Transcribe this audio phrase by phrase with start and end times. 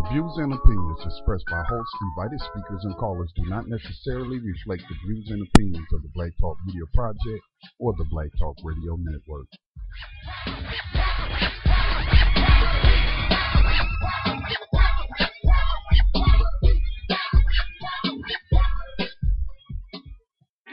[0.00, 4.82] The views and opinions expressed by hosts, invited speakers, and callers do not necessarily reflect
[4.88, 7.44] the views and opinions of the Black Talk Media Project
[7.78, 9.46] or the Black Talk Radio Network.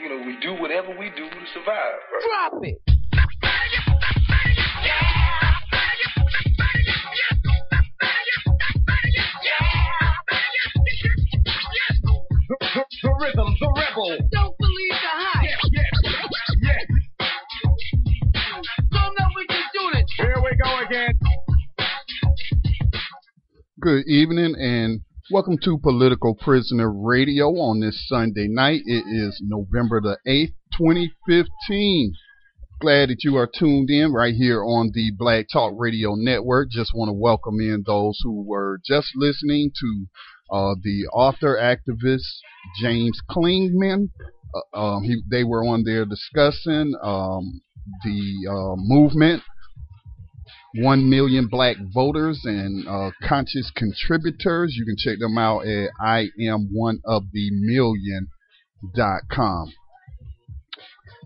[0.00, 2.00] You know, we do whatever we do to survive.
[2.08, 2.20] Bro.
[2.24, 2.87] Drop it.
[23.88, 28.82] Good evening and welcome to Political Prisoner Radio on this Sunday night.
[28.84, 32.12] It is November the 8th, 2015.
[32.82, 36.68] Glad that you are tuned in right here on the Black Talk Radio Network.
[36.70, 40.06] Just want to welcome in those who were just listening to
[40.54, 42.26] uh, the author activist
[42.82, 44.10] James Klingman.
[44.54, 47.62] Uh, um, he, they were on there discussing um,
[48.04, 49.42] the uh, movement,
[50.76, 54.74] one million black voters and uh, conscious contributors.
[54.76, 58.28] You can check them out at I am one of the million
[58.94, 59.72] dot com.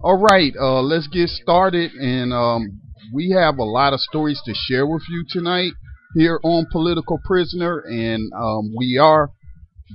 [0.03, 2.81] All right, uh, let's get started, and um,
[3.13, 5.73] we have a lot of stories to share with you tonight
[6.15, 9.31] here on Political Prisoner, and um, we are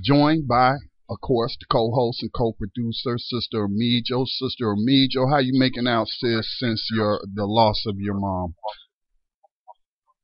[0.02, 0.76] joined by,
[1.10, 4.26] of course, the co-host and co-producer, Sister Amijo.
[4.26, 8.54] Sister Amijo, how you making out, sis, since your the loss of your mom?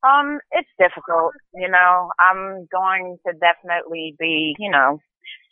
[0.04, 2.10] Um, it's difficult, you know.
[2.20, 4.98] I'm going to definitely be, you know,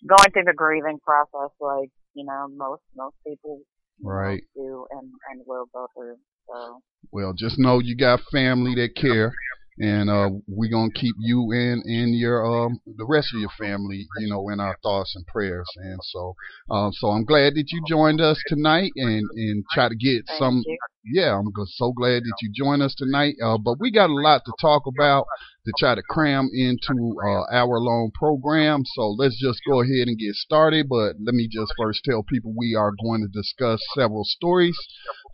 [0.06, 3.60] going through the grieving process like, you know, most most people
[4.02, 4.42] Right.
[4.54, 6.16] do and, and will go through.
[6.48, 6.80] So
[7.12, 9.32] Well, just know you got family that care,
[9.78, 14.06] and uh, we're gonna keep you and and your um the rest of your family,
[14.18, 15.68] you know, in our thoughts and prayers.
[15.76, 16.34] And so,
[16.70, 20.38] um, so I'm glad that you joined us tonight, and and try to get thank
[20.38, 20.62] some.
[20.66, 20.76] you.
[21.04, 23.34] Yeah, I'm so glad that you joined us tonight.
[23.42, 25.26] Uh, but we got a lot to talk about
[25.64, 28.82] to try to cram into uh, hour long program.
[28.94, 30.88] So let's just go ahead and get started.
[30.88, 34.76] But let me just first tell people we are going to discuss several stories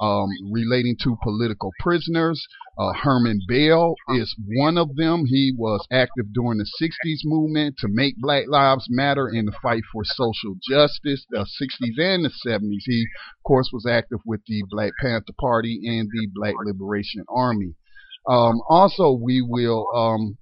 [0.00, 2.46] um, relating to political prisoners.
[2.78, 5.24] Uh, Herman Bell is one of them.
[5.26, 9.82] He was active during the 60s movement to make Black Lives Matter in the fight
[9.92, 12.84] for social justice, the 60s and the 70s.
[12.84, 13.06] He,
[13.38, 17.74] of course, was active with the Black Panther Party and the Black Liberation Army.
[18.28, 19.86] Um, also, we will.
[19.94, 20.36] Um,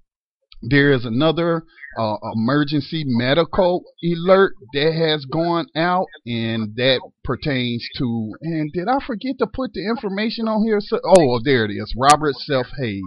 [0.61, 1.63] there is another
[1.97, 8.33] uh, emergency medical alert that has gone out, and that pertains to.
[8.41, 10.79] And did I forget to put the information on here?
[10.81, 11.93] So, oh, there it is.
[11.97, 13.01] Robert Seth Hayes,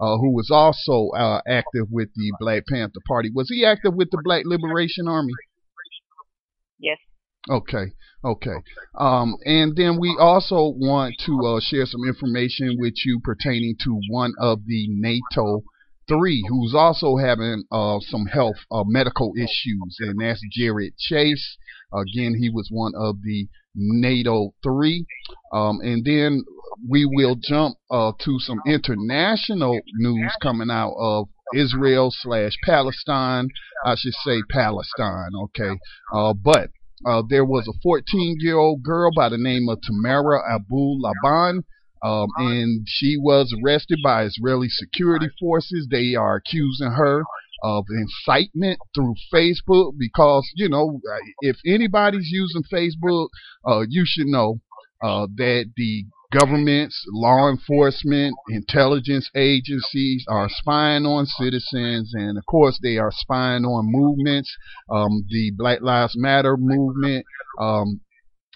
[0.00, 3.30] uh, who was also uh, active with the Black Panther Party.
[3.34, 5.32] Was he active with the Black Liberation Army?
[6.78, 6.98] Yes.
[7.50, 7.92] Okay,
[8.24, 8.56] okay.
[8.96, 14.00] Um, and then we also want to uh, share some information with you pertaining to
[14.08, 15.62] one of the NATO
[16.08, 21.56] three, who's also having uh, some health uh, medical issues, and that's Jared Chase.
[21.92, 25.06] Again, he was one of the NATO three.
[25.52, 26.44] Um, and then
[26.88, 33.48] we will jump uh, to some international news coming out of Israel slash Palestine.
[33.84, 35.78] I should say Palestine, okay.
[36.12, 36.70] Uh, but
[37.06, 41.64] uh, there was a 14 year old girl by the name of Tamara Abu Laban.
[42.04, 45.86] Um, and she was arrested by Israeli security forces.
[45.88, 47.22] They are accusing her
[47.62, 51.00] of incitement through Facebook because, you know,
[51.42, 53.28] if anybody's using Facebook,
[53.64, 54.60] uh, you should know
[55.00, 62.78] uh, that the governments, law enforcement, intelligence agencies are spying on citizens, and of course,
[62.82, 64.54] they are spying on movements.
[64.90, 67.24] Um, the Black Lives Matter movement.
[67.60, 68.00] Um,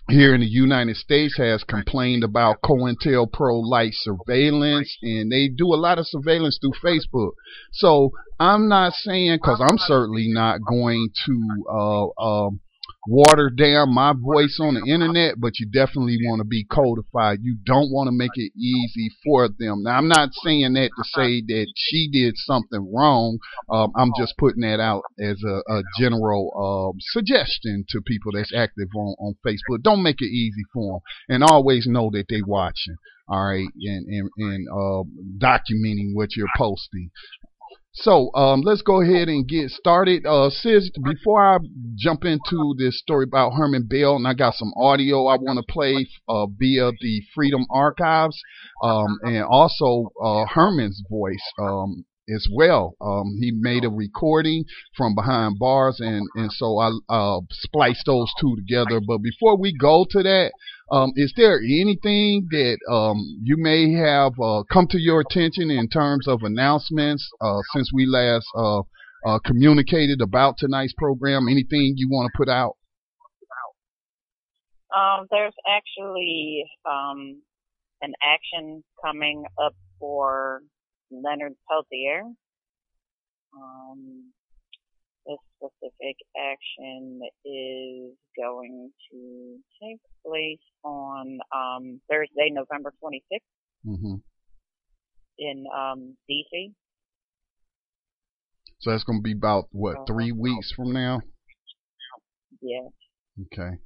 [0.08, 5.74] here in the United States has complained about COINTELPRO light surveillance, and they do a
[5.74, 7.32] lot of surveillance through Facebook.
[7.72, 12.60] So I'm not saying, because I'm certainly not going to uh, um,
[13.08, 17.38] water down my voice on the internet, but you definitely want to be codified.
[17.42, 19.82] You don't want to make it easy for them.
[19.82, 23.38] Now, I'm not saying that to say that she did something wrong.
[23.70, 26.50] Um, I'm just putting that out as a, a general
[26.92, 29.82] um, suggestion to people that's active on, on Facebook.
[29.82, 32.96] Don't make it easy for them, and always know that they're watching.
[33.28, 35.02] All right, and and, and uh,
[35.38, 37.10] documenting what you're posting.
[37.98, 40.26] So um, let's go ahead and get started.
[40.26, 41.58] Uh, sis, before I
[41.96, 45.72] jump into this story about Herman Bell, and I got some audio I want to
[45.72, 48.38] play uh, via the Freedom Archives,
[48.82, 51.42] um, and also uh, Herman's voice.
[51.58, 52.04] Um,
[52.34, 52.96] as well.
[53.00, 54.64] Um, he made a recording
[54.96, 59.00] from behind bars, and and so I uh, spliced those two together.
[59.06, 60.52] But before we go to that,
[60.90, 65.88] um, is there anything that um, you may have uh, come to your attention in
[65.88, 68.80] terms of announcements uh, since we last uh,
[69.26, 71.48] uh, communicated about tonight's program?
[71.48, 72.76] Anything you want to put out?
[74.96, 77.42] Um, there's actually um,
[78.00, 80.62] an action coming up for
[81.10, 82.22] Leonard Peltier.
[83.54, 84.32] Um,
[85.26, 93.40] this specific action is going to take place on um, Thursday, November 26th
[93.84, 94.16] hmm
[95.38, 96.72] in um, DC.
[98.80, 101.20] So that's going to be about what three weeks from now.
[102.62, 102.88] Yeah.
[103.52, 103.76] Okay.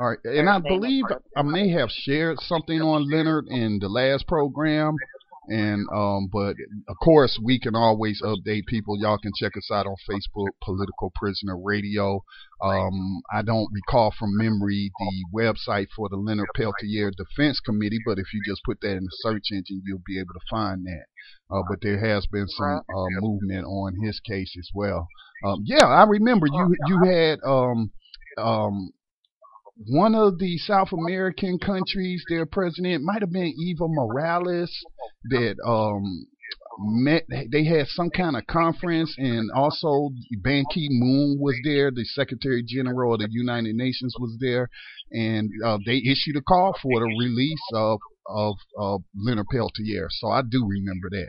[0.00, 1.04] All right, and I believe
[1.36, 4.96] I may have shared something on Leonard in the last program,
[5.48, 6.56] and um, but
[6.88, 8.96] of course we can always update people.
[8.98, 12.24] Y'all can check us out on Facebook, Political Prisoner Radio.
[12.62, 18.18] Um, I don't recall from memory the website for the Leonard Peltier Defense Committee, but
[18.18, 21.04] if you just put that in the search engine, you'll be able to find that.
[21.50, 25.08] Uh, but there has been some uh, movement on his case as well.
[25.44, 27.90] Um, yeah, I remember you you had um,
[28.38, 28.92] um,
[29.88, 34.72] one of the South American countries, their president might have been Evo Morales,
[35.30, 36.26] that um
[36.78, 37.24] met.
[37.52, 40.10] They had some kind of conference, and also
[40.42, 41.90] Ban Ki Moon was there.
[41.90, 44.68] The Secretary General of the United Nations was there,
[45.12, 50.08] and uh, they issued a call for the release of of, of Leonard Peltier.
[50.10, 51.28] So I do remember that.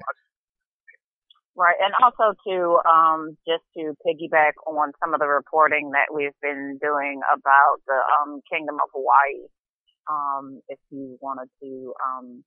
[1.57, 6.35] Right, and also to um, just to piggyback on some of the reporting that we've
[6.41, 9.47] been doing about the um, Kingdom of Hawaii.
[10.11, 12.43] Um, if you wanted to um,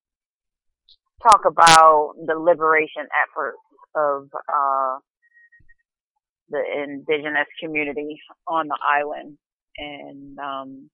[1.23, 3.59] talk about the liberation efforts
[3.97, 4.99] of uh,
[6.51, 9.39] the indigenous community on the island,
[9.79, 10.91] and um,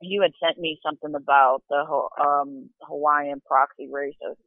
[0.00, 1.82] you had sent me something about the
[2.22, 4.45] um, Hawaiian proxy racists.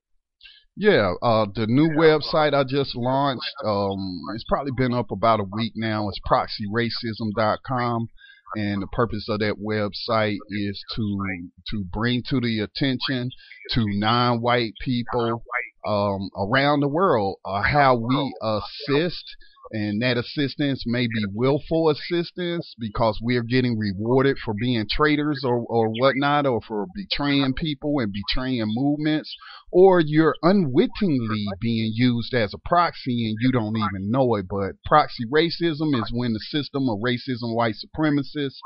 [0.76, 5.44] Yeah, uh, the new website I just launched, um, it's probably been up about a
[5.44, 6.08] week now.
[6.08, 8.08] It's proxyracism.com.
[8.56, 13.30] And the purpose of that website is to to bring to the attention
[13.72, 15.44] to non-white people
[15.86, 19.36] um, around the world uh, how we assist
[19.72, 25.60] and that assistance may be willful assistance because we're getting rewarded for being traitors or,
[25.68, 29.36] or whatnot or for betraying people and betraying movements
[29.72, 34.46] or you're unwittingly being used as a proxy and you don't even know it.
[34.50, 38.58] But proxy racism is when the system of racism white supremacists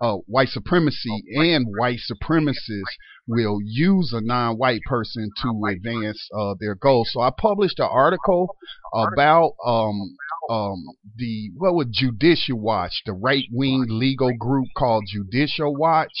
[0.00, 2.96] uh, white supremacy and white supremacists
[3.26, 7.10] will use a non-white person to advance uh, their goals.
[7.12, 8.56] So I published an article
[8.92, 10.16] about um,
[10.50, 10.84] um,
[11.16, 16.12] the what would Judicial Watch, the right-wing legal group called Judicial Watch.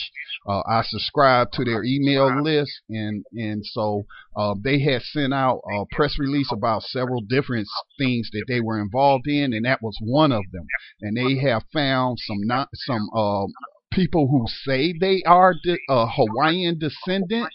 [0.48, 4.04] Uh, I subscribe to their email list, and and so
[4.36, 7.66] uh, they had sent out a press release about several different
[7.98, 10.66] things that they were involved in, and that was one of them.
[11.00, 13.46] And they have found some not some uh,
[13.92, 17.52] people who say they are de- Hawaiian descendant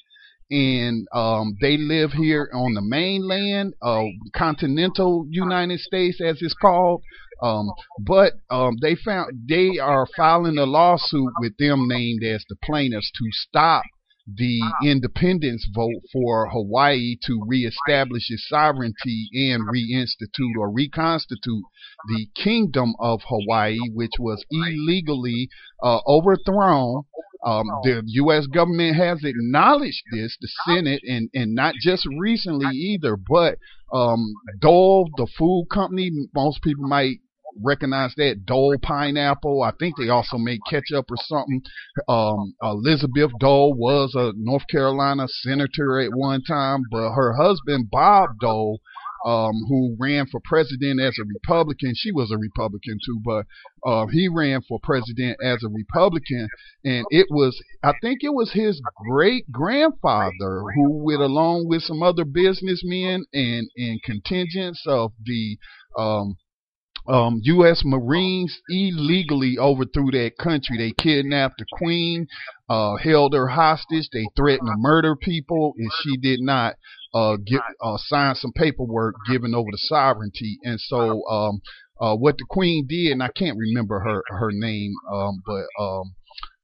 [0.49, 4.03] and um, they live here on the mainland, uh,
[4.35, 7.01] continental United States, as it's called.
[7.41, 12.56] Um, but um, they found they are filing a lawsuit with them named as the
[12.63, 13.83] plaintiffs to stop
[14.35, 21.63] the independence vote for Hawaii to reestablish its sovereignty and reinstitute or reconstitute
[22.09, 25.49] the Kingdom of Hawaii, which was illegally
[25.81, 27.03] uh, overthrown.
[27.45, 28.47] Um, the U.S.
[28.47, 33.57] government has acknowledged this, the Senate, and, and not just recently either, but
[33.93, 37.19] um, Dole, the food company, most people might
[37.64, 39.64] recognize that Dole pineapple.
[39.64, 41.61] I think they also make ketchup or something.
[42.07, 48.30] Um, Elizabeth Dole was a North Carolina senator at one time, but her husband Bob
[48.40, 48.80] Dole,
[49.26, 53.45] um, who ran for president as a Republican, she was a Republican too, but
[53.85, 56.47] uh, he ran for president as a Republican,
[56.85, 62.04] and it was I think it was his great grandfather who, with along with some
[62.04, 65.57] other businessmen and and contingents of the
[65.97, 66.37] um,
[67.07, 67.83] um, U.S.
[67.85, 70.78] Marines illegally overthrew that country.
[70.78, 72.28] They kidnapped the queen,
[72.69, 74.09] uh, held her hostage.
[74.11, 76.76] They threatened to murder people if she did not
[77.14, 80.59] uh, get uh, sign some paperwork giving over the sovereignty.
[80.64, 81.61] And so, um,
[81.99, 86.14] uh, what the queen did, and I can't remember her her name, um, but um,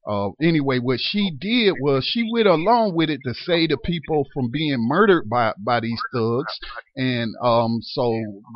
[0.06, 4.26] uh, anyway, what she did was she went along with it to save the people
[4.34, 6.58] from being murdered by by these thugs,
[6.94, 8.12] and um, so,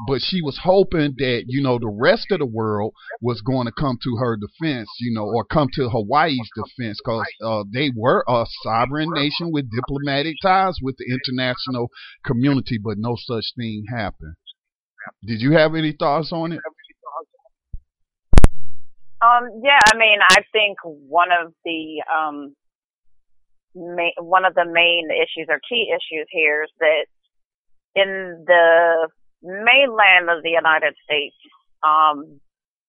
[0.06, 3.72] but she was hoping that you know the rest of the world was going to
[3.72, 8.24] come to her defense, you know, or come to Hawaii's defense, because uh, they were
[8.28, 11.88] a sovereign nation with diplomatic ties with the international
[12.24, 14.34] community, but no such thing happened.
[15.24, 16.60] Did you have any thoughts on it?
[19.20, 22.54] Um, yeah, I mean, I think one of the um,
[23.74, 27.06] ma- one of the main issues or key issues here is that
[27.96, 29.08] in the
[29.42, 31.34] mainland of the United States,
[31.82, 32.40] um,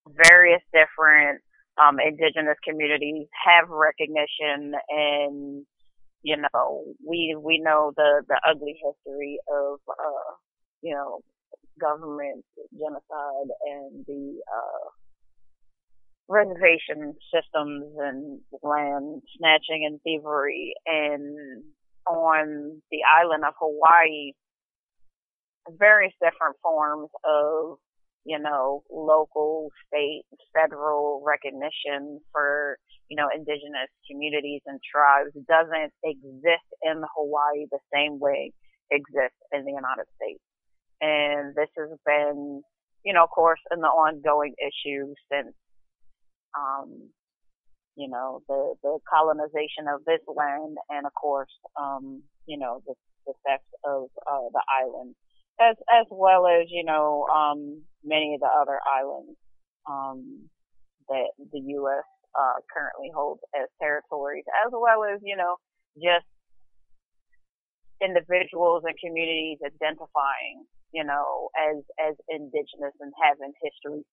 [0.05, 1.41] various different
[1.81, 5.65] um, indigenous communities have recognition, and
[6.21, 10.33] you know, we we know the the ugly history of uh,
[10.83, 11.21] you know
[11.81, 12.45] government
[12.77, 14.89] genocide and the uh,
[16.29, 20.73] reservation systems and land snatching and thievery.
[20.85, 21.63] And
[22.07, 24.33] on the island of Hawaii
[25.77, 27.77] various different forms of
[28.25, 32.77] you know local state federal recognition for
[33.09, 38.51] you know indigenous communities and tribes doesn't exist in Hawaii the same way
[38.91, 40.41] exists in the United States.
[41.01, 42.61] And this has been
[43.05, 45.53] you know of course an ongoing issue since
[46.57, 47.09] um,
[47.95, 52.93] you know, the, the colonization of this land and of course, um, you know, the,
[53.27, 55.15] the theft of, uh, the island
[55.59, 59.35] as, as well as, you know, um, many of the other islands,
[59.89, 60.49] um,
[61.09, 62.05] that the U.S.,
[62.37, 65.57] uh, currently holds as territories as well as, you know,
[65.97, 66.29] just
[67.99, 70.63] individuals and communities identifying,
[70.93, 74.05] you know, as, as indigenous and having history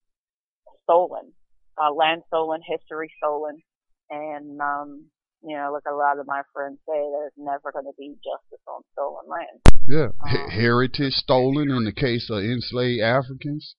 [0.83, 1.31] stolen
[1.80, 3.62] uh, land stolen, history stolen,
[4.11, 5.06] and um,
[5.42, 8.64] you know, like a lot of my friends say, there's never going to be justice
[8.66, 9.61] on stolen land.
[9.88, 13.76] Yeah, Um, heritage stolen in the case of enslaved Africans.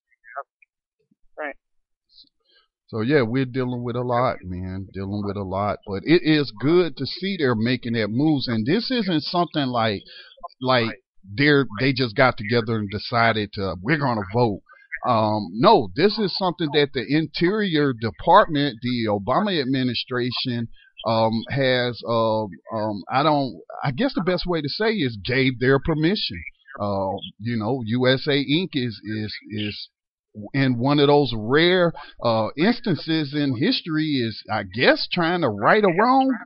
[1.37, 1.55] Right.
[2.87, 4.87] So yeah, we're dealing with a lot, man.
[4.93, 8.65] Dealing with a lot, but it is good to see they're making that moves, and
[8.65, 10.03] this isn't something like
[10.61, 10.95] like
[11.35, 14.61] they're they just got together and decided to we're gonna vote.
[15.07, 20.67] Um, no, this is something that the Interior Department, the Obama administration,
[21.05, 22.01] um, has.
[22.07, 23.61] Uh, um, I don't.
[23.83, 26.43] I guess the best way to say is gave their permission.
[26.79, 28.69] Uh, you know, USA Inc.
[28.73, 29.89] is is is
[30.53, 35.83] in one of those rare uh, instances in history is, I guess, trying to right
[35.83, 36.37] a wrong.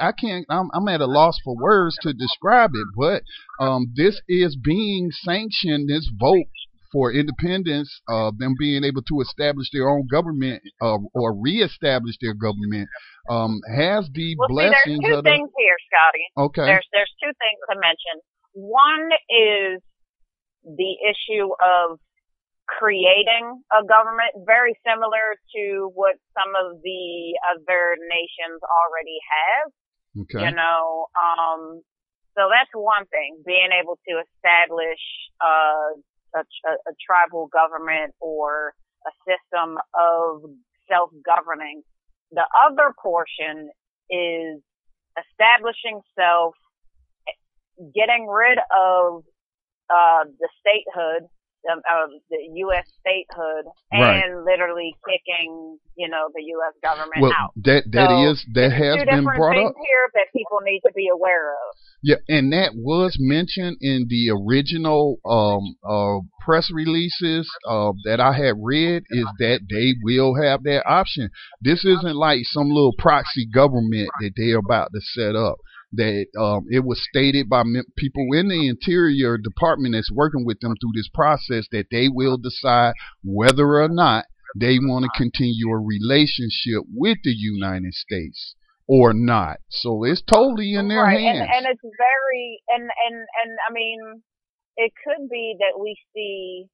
[0.00, 0.46] I can't.
[0.48, 3.22] I'm, I'm at a loss for words to describe it, but
[3.64, 5.88] um, this is being sanctioned.
[5.88, 6.46] This vote
[6.92, 12.34] for independence, uh, them being able to establish their own government uh, or reestablish their
[12.34, 12.88] government,
[13.28, 15.30] um, has the Well, see, there's two of the.
[15.30, 16.24] things here, Scotty.
[16.50, 16.66] Okay.
[16.66, 18.14] There's there's two things to mention.
[18.52, 19.82] One is
[20.64, 21.98] the issue of
[22.66, 29.66] creating a government very similar to what some of the other nations already have.
[30.26, 30.42] Okay.
[30.48, 31.82] You know, um,
[32.34, 35.00] so that's one thing, being able to establish
[35.40, 35.96] uh,
[36.36, 38.74] a, a, tribal government or
[39.06, 40.42] a system of
[40.90, 41.82] self-governing.
[42.32, 43.70] The other portion
[44.10, 44.60] is
[45.16, 46.54] establishing self,
[47.94, 49.22] getting rid of
[49.90, 51.28] uh, the statehood,
[51.72, 52.86] um, uh, the U.S.
[53.00, 54.22] statehood, Right.
[54.24, 56.74] and literally kicking, you know, the U.S.
[56.82, 57.52] government Well, out.
[57.64, 59.76] that that So, is that has Two been brought things up.
[59.76, 61.76] here that people need to be aware of.
[62.02, 68.32] Yeah, and that was mentioned in the original um, uh, press releases uh, that I
[68.32, 69.02] had read.
[69.10, 71.30] Is that they will have that option.
[71.60, 75.56] This isn't like some little proxy government that they're about to set up.
[75.92, 77.62] That um, it was stated by
[77.96, 82.38] people in the Interior Department that's working with them through this process that they will
[82.38, 84.24] decide whether or not
[84.58, 88.56] they want to continue a relationship with the United States
[88.88, 89.58] or not.
[89.68, 91.18] So it's totally in their right.
[91.18, 91.48] hands.
[91.54, 94.22] And, and it's very, and, and, and I mean,
[94.76, 96.66] it could be that we see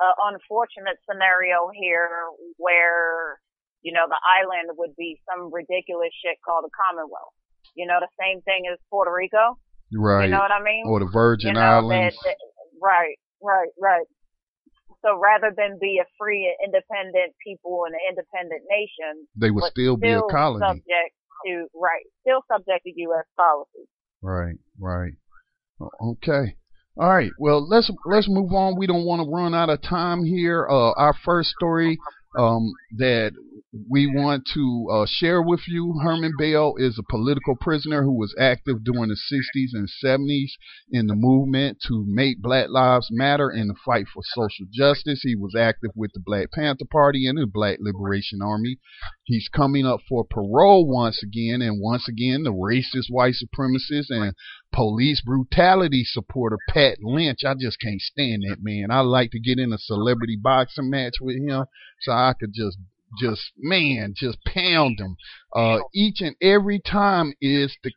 [0.00, 2.08] an unfortunate scenario here
[2.56, 3.38] where,
[3.82, 7.36] you know, the island would be some ridiculous shit called a Commonwealth.
[7.80, 9.56] You know, the same thing as Puerto Rico.
[9.96, 10.28] right.
[10.28, 10.84] You know what I mean?
[10.84, 12.16] or the Virgin you know, Islands.
[12.24, 14.06] That, that, right, right, right.
[15.00, 19.62] So rather than be a free and independent people and an independent nation, they would
[19.62, 20.60] but still be a colony.
[20.60, 23.24] subject to right, still subject to U.S.
[23.34, 23.88] policy.
[24.20, 25.14] Right, right.
[25.80, 26.56] Okay.
[26.98, 27.30] All right.
[27.38, 28.78] Well, let's let's move on.
[28.78, 30.68] We don't want to run out of time here.
[30.68, 31.98] Uh, our first story
[32.38, 33.32] um, that
[33.72, 38.34] we want to uh, share with you Herman Bell is a political prisoner who was
[38.38, 40.50] active during the 60s and 70s
[40.90, 45.20] in the movement to make Black Lives Matter and the fight for social justice.
[45.22, 48.78] He was active with the Black Panther Party and the Black Liberation Army.
[49.22, 54.34] He's coming up for parole once again, and once again, the racist white supremacist and
[54.72, 57.44] police brutality supporter Pat Lynch.
[57.46, 58.90] I just can't stand that man.
[58.90, 61.66] I like to get in a celebrity boxing match with him
[62.00, 62.78] so I could just
[63.18, 65.16] just man, just pound them.
[65.54, 67.92] Uh, each and every time is the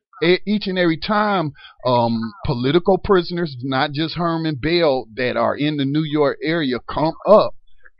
[0.46, 1.52] each and every time
[1.86, 7.14] um, political prisoners, not just Herman Bell, that are in the New York area come
[7.28, 7.56] up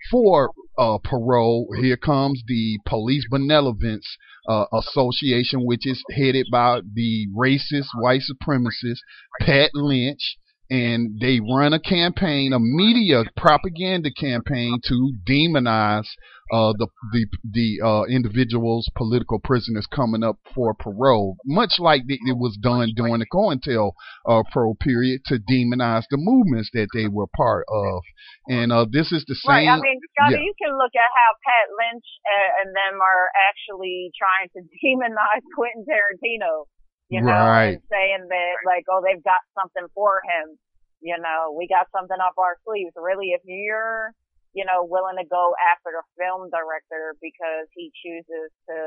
[0.10, 1.68] for uh, parole.
[1.80, 4.08] Here comes the Police Benevolence
[4.48, 9.00] uh, Association, which is headed by the racist white supremacist
[9.42, 10.38] Pat Lynch
[10.70, 16.08] and they run a campaign, a media propaganda campaign to demonize
[16.54, 22.38] uh, the the the uh, individuals, political prisoners coming up for parole, much like it
[22.38, 23.94] was done during the COINTEL
[24.30, 28.04] uh, pro period to demonize the movements that they were part of.
[28.48, 29.66] And uh, this is the same.
[29.66, 29.74] Right.
[29.74, 30.46] I mean, Scotty, yeah.
[30.46, 35.44] you can look at how Pat Lynch uh, and them are actually trying to demonize
[35.58, 36.70] Quentin Tarantino
[37.14, 37.78] you know, right.
[37.78, 40.58] and saying that like, oh, they've got something for him.
[41.02, 42.96] You know, we got something up our sleeves.
[42.96, 44.16] Really, if you're,
[44.54, 48.78] you know, willing to go after the film director because he chooses to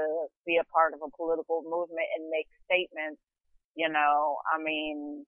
[0.46, 3.18] be a part of a political movement and make statements,
[3.74, 5.26] you know, I mean,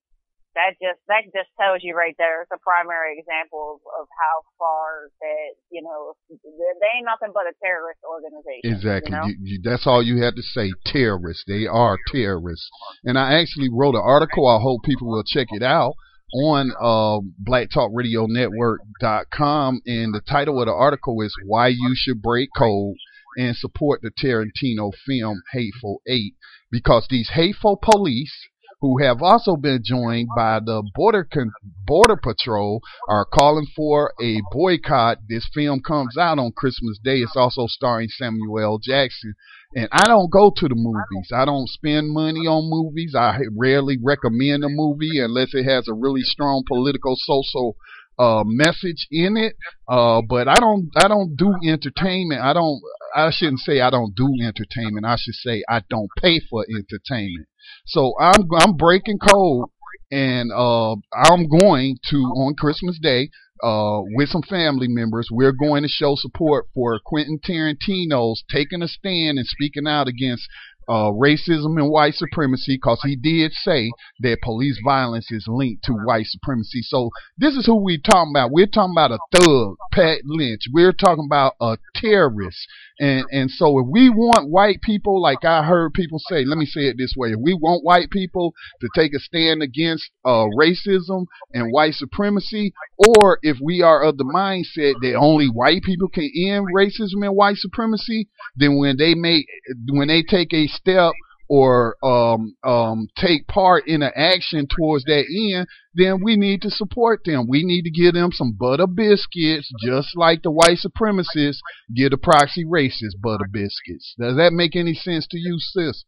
[0.54, 2.42] that just that just tells you right there.
[2.42, 7.46] It's a primary example of, of how far that you know they ain't nothing but
[7.46, 8.66] a terrorist organization.
[8.66, 9.12] Exactly.
[9.12, 9.26] You know?
[9.26, 10.72] You, you, that's all you had to say.
[10.86, 11.44] Terrorists.
[11.46, 12.70] They are terrorists.
[13.04, 14.48] And I actually wrote an article.
[14.48, 15.94] I hope people will check it out
[16.34, 22.96] on uh, BlackTalkRadioNetwork.com, and the title of the article is "Why You Should Break Code."
[23.36, 26.34] And support the Tarantino film Hateful Eight
[26.72, 28.34] because these hateful police
[28.80, 31.52] who have also been joined by the border Con-
[31.84, 35.18] border patrol are calling for a boycott.
[35.28, 37.18] This film comes out on Christmas Day.
[37.18, 38.78] It's also starring Samuel.
[38.78, 39.34] Jackson.
[39.74, 41.30] And I don't go to the movies.
[41.34, 43.14] I don't spend money on movies.
[43.14, 47.76] I rarely recommend a movie unless it has a really strong political, social
[48.18, 49.56] uh, message in it.
[49.86, 52.40] Uh, but I don't, I don't do entertainment.
[52.40, 52.80] I don't,
[53.14, 55.04] I shouldn't say I don't do entertainment.
[55.04, 57.46] I should say I don't pay for entertainment.
[57.86, 59.68] So I'm, I'm breaking code
[60.10, 63.28] and, uh, I'm going to, on Christmas Day,
[63.62, 68.88] uh, with some family members, we're going to show support for Quentin Tarantino's taking a
[68.88, 70.48] stand and speaking out against
[70.88, 75.92] uh, racism and white supremacy because he did say that police violence is linked to
[75.92, 76.80] white supremacy.
[76.82, 78.50] So this is who we're talking about.
[78.52, 80.62] We're talking about a thug, Pat Lynch.
[80.72, 82.66] We're talking about a terrorist.
[83.00, 86.66] And and so if we want white people, like I heard people say, let me
[86.66, 90.46] say it this way: if we want white people to take a stand against uh,
[90.58, 96.08] racism and white supremacy, or if we are of the mindset that only white people
[96.08, 99.46] can end racism and white supremacy, then when they make
[99.90, 101.12] when they take a step
[101.48, 106.70] or um, um, take part in an action towards that end, then we need to
[106.70, 107.46] support them.
[107.48, 111.60] We need to give them some butter biscuits, just like the white supremacists
[111.94, 114.14] give the proxy racists butter biscuits.
[114.18, 116.04] Does that make any sense to you, sis?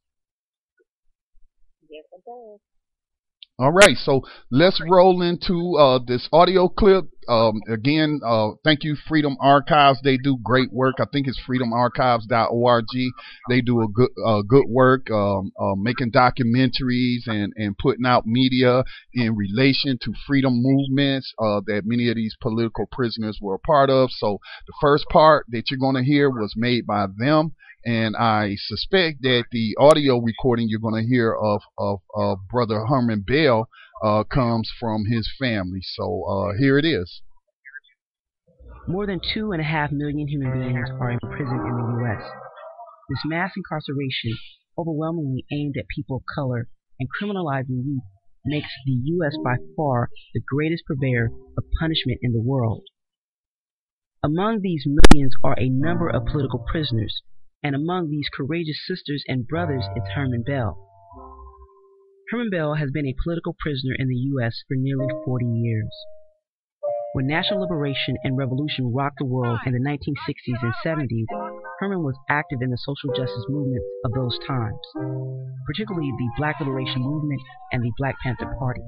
[1.88, 2.60] Yes, it does.
[3.60, 7.04] All right, so let's roll into uh, this audio clip.
[7.28, 9.98] Um, again, uh, thank you, Freedom Archives.
[10.02, 10.94] They do great work.
[10.98, 12.84] I think it's freedomarchives.org.
[13.50, 18.24] They do a good uh, good work um, uh, making documentaries and, and putting out
[18.24, 23.58] media in relation to freedom movements uh, that many of these political prisoners were a
[23.58, 24.08] part of.
[24.10, 27.52] So the first part that you're going to hear was made by them
[27.84, 32.84] and I suspect that the audio recording you're going to hear of, of, of Brother
[32.86, 33.68] Herman Bell
[34.04, 35.80] uh, comes from his family.
[35.82, 37.22] So uh, here it is.
[38.86, 42.22] More than two and a half million human beings are in prison in the U.S.
[43.08, 44.36] This mass incarceration,
[44.78, 48.02] overwhelmingly aimed at people of color and criminalizing youth,
[48.44, 49.36] makes the U.S.
[49.44, 52.82] by far the greatest purveyor of punishment in the world.
[54.22, 57.22] Among these millions are a number of political prisoners,
[57.62, 60.78] and among these courageous sisters and brothers is Herman Bell.
[62.30, 64.62] Herman Bell has been a political prisoner in the U.S.
[64.68, 65.90] for nearly 40 years.
[67.12, 71.26] When national liberation and revolution rocked the world in the 1960s and 70s,
[71.80, 74.78] Herman was active in the social justice movements of those times,
[75.66, 77.40] particularly the Black Liberation Movement
[77.72, 78.82] and the Black Panther Party.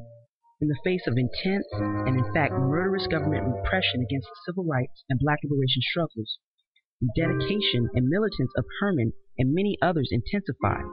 [0.60, 1.66] In the face of intense
[2.06, 6.38] and, in fact, murderous government repression against the civil rights and black liberation struggles,
[7.16, 10.84] dedication and militance of Herman and many others intensified.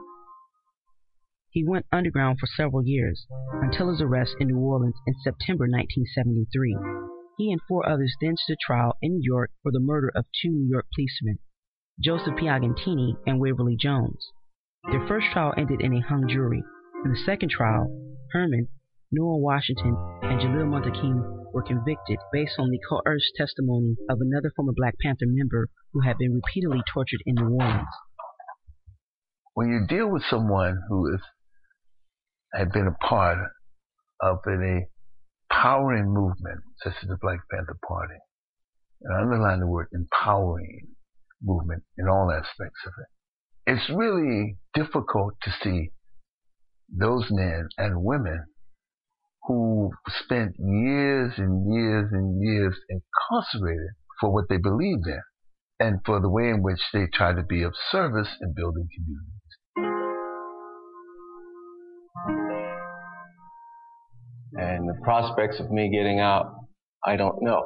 [1.50, 6.76] He went underground for several years, until his arrest in New Orleans in September 1973.
[7.38, 10.50] He and four others then stood trial in New York for the murder of two
[10.50, 11.38] New York policemen,
[11.98, 14.30] Joseph Piagentini and Waverly Jones.
[14.90, 16.62] Their first trial ended in a hung jury.
[17.04, 17.88] In the second trial,
[18.32, 18.68] Herman,
[19.10, 24.72] Nuh Washington, and Jalil Muntaqim were convicted based on the coerced testimony of another former
[24.76, 27.86] Black Panther member who had been repeatedly tortured in New Orleans.
[29.54, 31.20] When you deal with someone who is,
[32.54, 33.38] had been a part
[34.20, 34.86] of an
[35.50, 38.14] empowering movement such as the Black Panther Party,
[39.02, 40.88] and I underline the word empowering
[41.42, 45.90] movement in all aspects of it, it's really difficult to see
[46.88, 48.44] those men and women
[49.44, 49.90] who
[50.22, 55.20] spent years and years and years incarcerated for what they believed in
[55.80, 59.40] and for the way in which they try to be of service in building communities.
[64.52, 66.54] And the prospects of me getting out,
[67.04, 67.62] I don't know.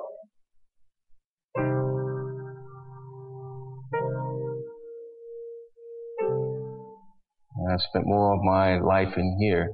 [7.56, 9.72] And I've spent more of my life in here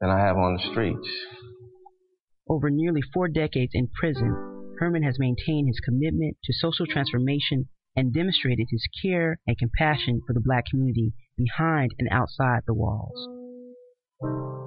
[0.00, 1.08] than I have on the streets.
[2.48, 4.51] Over nearly four decades in prison,
[4.82, 10.32] Herman has maintained his commitment to social transformation and demonstrated his care and compassion for
[10.32, 13.28] the black community behind and outside the walls.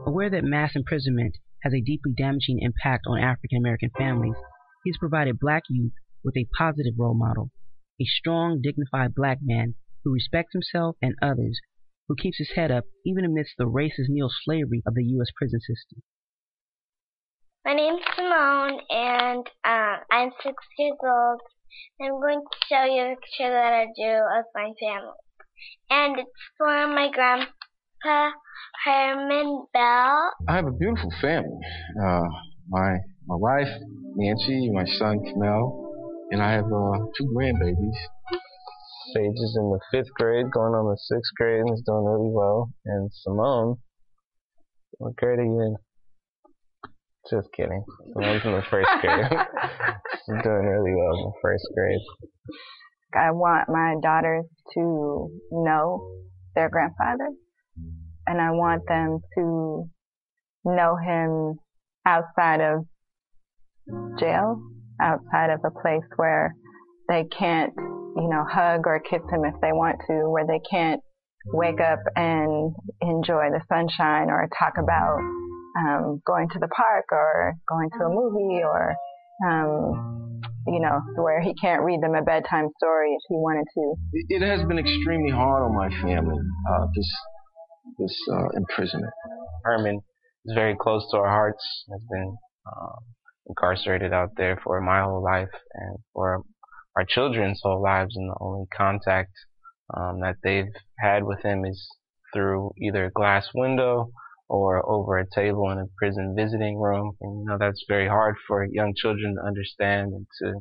[0.07, 4.37] Aware that mass imprisonment has a deeply damaging impact on African American families,
[4.85, 5.91] he has provided black youth
[6.23, 7.51] with a positive role model,
[7.99, 9.75] a strong, dignified black man
[10.05, 11.59] who respects himself and others,
[12.07, 15.27] who keeps his head up even amidst the racist neo-slavery of the U.S.
[15.35, 16.03] prison system.
[17.65, 21.41] My name's Simone, and uh, I'm six years old.
[21.99, 25.17] I'm going to show you a picture that I drew of my family.
[25.89, 28.37] And it's for my grandpa,
[28.85, 30.31] Herman Bell.
[30.47, 31.57] I have a beautiful family.
[31.99, 32.21] Uh,
[32.69, 33.73] my my wife,
[34.15, 35.91] Nancy, my son, Kamel,
[36.29, 37.97] and I have uh, two grandbabies.
[39.15, 42.29] Sage is in the fifth grade, going on the sixth grade, and is doing really
[42.31, 42.69] well.
[42.85, 43.77] And Simone,
[44.99, 45.75] what grade are you in?
[47.29, 47.83] Just kidding.
[48.13, 49.25] Simone's in the first grade.
[50.25, 51.99] She's doing really well in the first grade.
[53.15, 56.11] I want my daughters to know
[56.53, 57.29] their grandfather,
[58.27, 59.89] and I want them to
[60.65, 61.55] know him
[62.05, 62.85] outside of
[64.19, 64.61] jail,
[65.01, 66.53] outside of a place where
[67.09, 71.01] they can't, you know, hug or kiss him if they want to, where they can't
[71.53, 75.19] wake up and enjoy the sunshine or talk about
[75.77, 78.95] um, going to the park or going to a movie or,
[79.47, 83.95] um, you know, where he can't read them a bedtime story if he wanted to.
[84.13, 86.39] It, it has been extremely hard on my family,
[86.71, 87.11] uh, this
[87.99, 89.13] this uh, imprisonment.
[89.63, 90.01] Herman
[90.45, 91.63] is very close to our hearts.
[91.91, 92.35] Has been
[92.65, 92.95] uh,
[93.47, 96.41] incarcerated out there for my whole life and for
[96.95, 99.31] our children's whole lives, and the only contact
[99.93, 101.87] um, that they've had with him is
[102.33, 104.09] through either a glass window
[104.47, 107.15] or over a table in a prison visiting room.
[107.21, 110.53] And you know that's very hard for young children to understand and to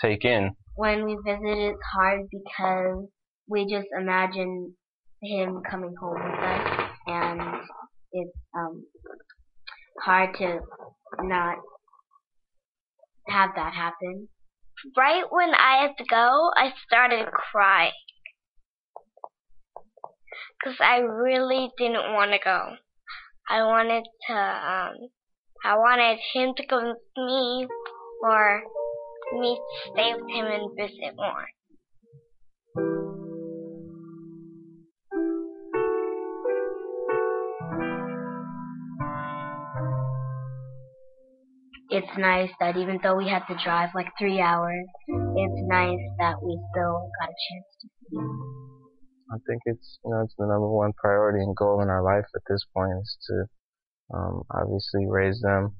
[0.00, 0.52] take in.
[0.74, 3.08] When we visit, it's hard because
[3.48, 4.74] we just imagine
[5.22, 7.40] him coming home with us, and
[8.12, 8.84] it's um,
[10.00, 10.60] hard to
[11.22, 11.56] not
[13.28, 14.28] have that happen.
[14.96, 17.92] Right when I had to go, I started crying
[20.58, 22.76] because I really didn't want to go.
[23.48, 24.96] I wanted to, um,
[25.64, 27.68] I wanted him to come with me
[28.20, 28.62] or
[29.34, 31.46] me to stay with him and visit more.
[41.88, 46.42] It's nice that even though we had to drive like three hours, it's nice that
[46.42, 48.65] we still got a chance to see.
[49.32, 52.26] I think it's you know it's the number one priority and goal in our life
[52.34, 55.76] at this point is to um, obviously raise them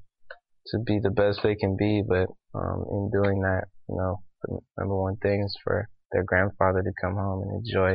[0.69, 4.59] to be the best they can be, but um, in doing that, you know, the
[4.79, 7.95] number one thing is for their grandfather to come home and enjoy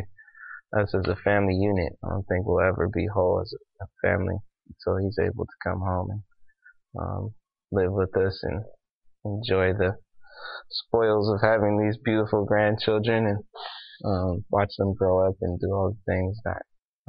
[0.80, 1.94] us as a family unit.
[2.04, 4.38] I don't think we'll ever be whole as a family
[4.68, 6.22] until he's able to come home and
[7.00, 7.34] um,
[7.72, 8.64] live with us and
[9.26, 9.98] enjoy the
[10.70, 13.44] spoils of having these beautiful grandchildren and
[14.06, 16.62] um, watch them grow up and do all the things that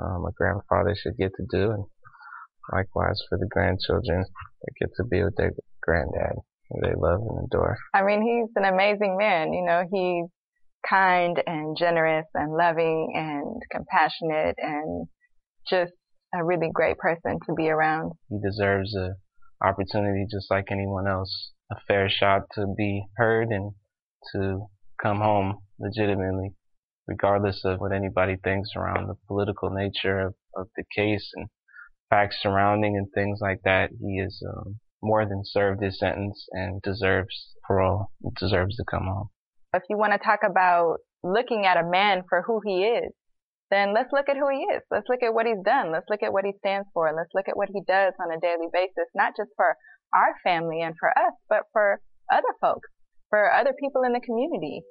[0.03, 1.85] um, a grandfather should get to do, and
[2.73, 4.25] likewise for the grandchildren
[4.63, 5.53] that get to be with their
[5.83, 6.37] granddad,
[6.71, 7.77] who they love and adore.
[7.95, 9.53] I mean, he's an amazing man.
[9.53, 10.31] You know, he's
[10.89, 15.07] kind and generous and loving and compassionate and
[15.69, 15.93] just
[16.35, 18.13] a really great person to be around.
[18.29, 19.11] He deserves a
[19.65, 23.73] opportunity just like anyone else, a fair shot to be heard and
[24.33, 24.67] to
[25.01, 26.55] come home legitimately,
[27.07, 31.49] regardless of what anybody thinks around the political nature of, of the case and
[32.11, 33.91] facts surrounding and things like that.
[34.01, 39.31] He is um, more than served his sentence and deserves parole, deserves to come home.
[39.75, 43.13] If you want to talk about looking at a man for who he is,
[43.71, 44.83] then let's look at who he is.
[44.91, 45.91] Let's look at what he's done.
[45.91, 47.09] Let's look at what he stands for.
[47.09, 49.75] And Let's look at what he does on a daily basis, not just for
[50.13, 51.99] our family and for us, but for
[52.31, 52.89] other folks,
[53.31, 54.83] for other people in the community.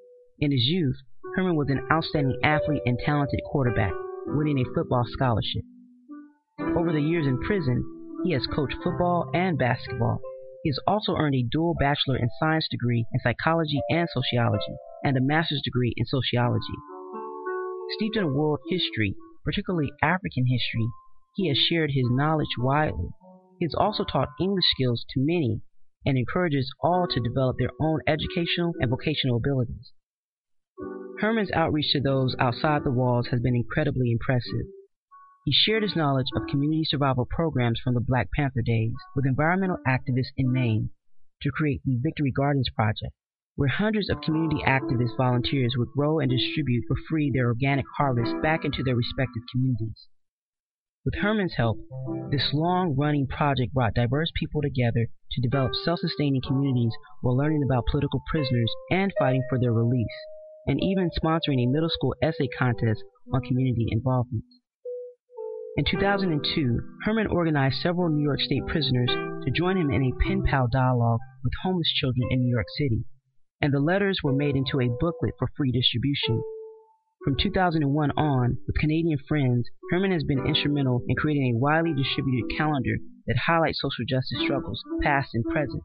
[0.41, 0.95] In his youth,
[1.35, 3.93] Herman was an outstanding athlete and talented quarterback,
[4.25, 5.61] winning a football scholarship.
[6.59, 7.85] Over the years in prison,
[8.23, 10.19] he has coached football and basketball.
[10.63, 15.15] He has also earned a dual Bachelor in Science degree in psychology and sociology, and
[15.15, 16.73] a master's degree in sociology.
[17.97, 19.13] Steeped in world history,
[19.45, 20.87] particularly African history,
[21.35, 23.09] he has shared his knowledge widely.
[23.59, 25.61] He has also taught English skills to many
[26.03, 29.91] and encourages all to develop their own educational and vocational abilities.
[31.21, 34.65] Herman's outreach to those outside the walls has been incredibly impressive.
[35.45, 39.77] He shared his knowledge of community survival programs from the Black Panther days with environmental
[39.87, 40.89] activists in Maine
[41.43, 43.13] to create the Victory Gardens Project,
[43.55, 48.33] where hundreds of community activist volunteers would grow and distribute for free their organic harvest
[48.41, 50.07] back into their respective communities.
[51.05, 51.77] With Herman's help,
[52.31, 57.61] this long running project brought diverse people together to develop self sustaining communities while learning
[57.63, 60.07] about political prisoners and fighting for their release,
[60.67, 64.43] and even sponsoring a middle school essay contest on community involvement.
[65.77, 69.09] In 2002, Herman organized several New York State prisoners
[69.45, 73.05] to join him in a pen pal dialogue with homeless children in New York City,
[73.61, 76.41] and the letters were made into a booklet for free distribution.
[77.23, 82.57] From 2001 on, with Canadian friends, Herman has been instrumental in creating a widely distributed
[82.57, 82.97] calendar
[83.27, 85.83] that highlights social justice struggles, past and present.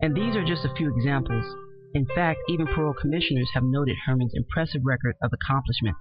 [0.00, 1.44] And these are just a few examples.
[1.96, 5.98] In fact, even parole commissioners have noted Herman's impressive record of accomplishments.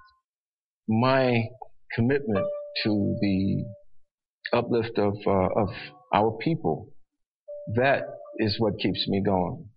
[0.89, 1.45] My
[1.93, 2.45] commitment
[2.83, 3.63] to the
[4.51, 5.69] uplift of uh, of
[6.13, 6.89] our people,
[7.75, 8.01] that
[8.39, 9.69] is what keeps me going.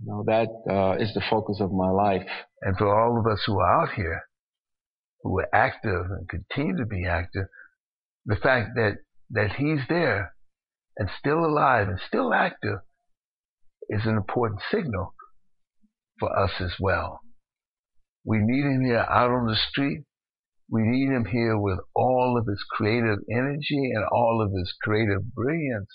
[0.00, 2.26] You know, that uh, is the focus of my life.
[2.62, 4.22] And for all of us who are out here,
[5.22, 7.48] who are active and continue to be active,
[8.24, 8.96] the fact that,
[9.32, 10.32] that he's there
[10.96, 12.78] and still alive and still active
[13.90, 15.12] is an important signal
[16.18, 17.20] for us as well.
[18.24, 20.04] We need him here out on the street.
[20.70, 25.34] We need him here with all of his creative energy and all of his creative
[25.34, 25.88] brilliance.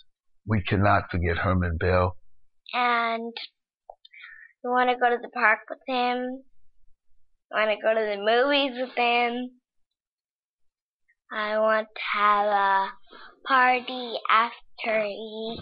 [0.47, 2.17] We cannot forget Herman Bell.
[2.73, 3.33] And
[4.63, 6.43] we want to go to the park with him.
[7.53, 9.51] I want to go to the movies with him.
[11.31, 12.89] I want to have a
[13.47, 15.59] party after he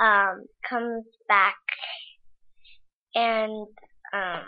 [0.00, 1.56] um, comes back.
[3.14, 3.68] And
[4.12, 4.44] um,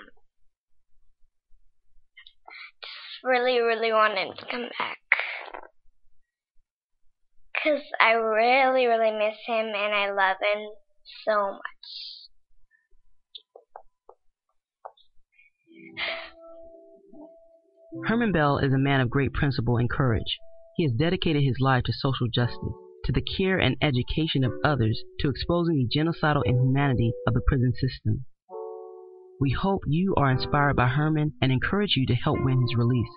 [2.82, 4.98] just really, really wanted to come back.
[7.54, 10.70] Because I really, really miss him and I love him
[11.26, 12.20] so much.
[18.06, 20.38] Herman Bell is a man of great principle and courage.
[20.76, 22.56] He has dedicated his life to social justice,
[23.04, 27.74] to the care and education of others, to exposing the genocidal inhumanity of the prison
[27.74, 28.24] system.
[29.40, 33.08] We hope you are inspired by Herman and encourage you to help win his release,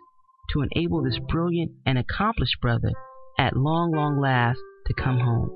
[0.54, 2.92] to enable this brilliant and accomplished brother,
[3.38, 5.50] at long, long last, to come home.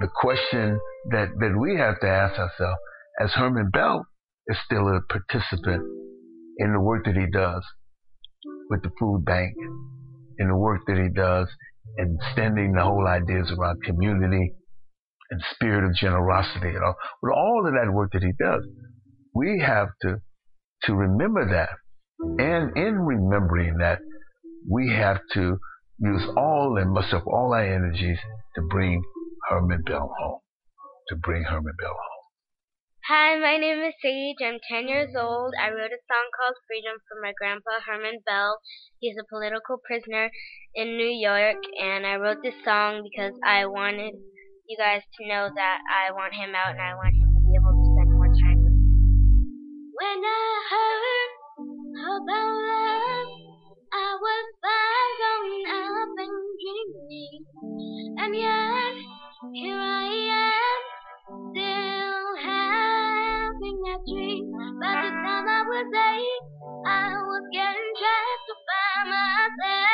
[0.00, 0.80] The question
[1.12, 2.80] that, that we have to ask ourselves,
[3.20, 4.04] as Herman Bell
[4.48, 5.84] is still a participant
[6.58, 7.62] in the work that he does
[8.70, 9.54] with the food bank,
[10.40, 11.48] in the work that he does
[11.96, 14.52] in extending the whole ideas around community
[15.30, 18.64] and spirit of generosity, you know, with all of that work that he does,
[19.38, 20.20] we have to
[20.82, 21.70] to remember that.
[22.38, 24.00] And in remembering that,
[24.68, 25.58] we have to
[25.98, 28.18] use all and muster up all our energies
[28.56, 29.02] to bring
[29.48, 30.40] Herman Bell home.
[31.08, 32.24] To bring Herman Bell home.
[33.08, 34.36] Hi, my name is Sage.
[34.44, 35.54] I'm 10 years old.
[35.58, 38.58] I wrote a song called Freedom for my grandpa, Herman Bell.
[38.98, 40.30] He's a political prisoner
[40.74, 44.12] in New York, and I wrote this song because I wanted
[44.68, 47.27] you guys to know that I want him out and I want him
[50.00, 51.32] When I heard
[51.98, 53.28] about love,
[53.92, 57.44] I was far grown up and dreaming,
[58.18, 58.94] and yet
[59.54, 60.06] here I
[60.38, 60.82] am,
[61.50, 64.52] still having a dream.
[64.80, 66.22] By the time I the day
[66.86, 69.87] I was getting trapped by myself.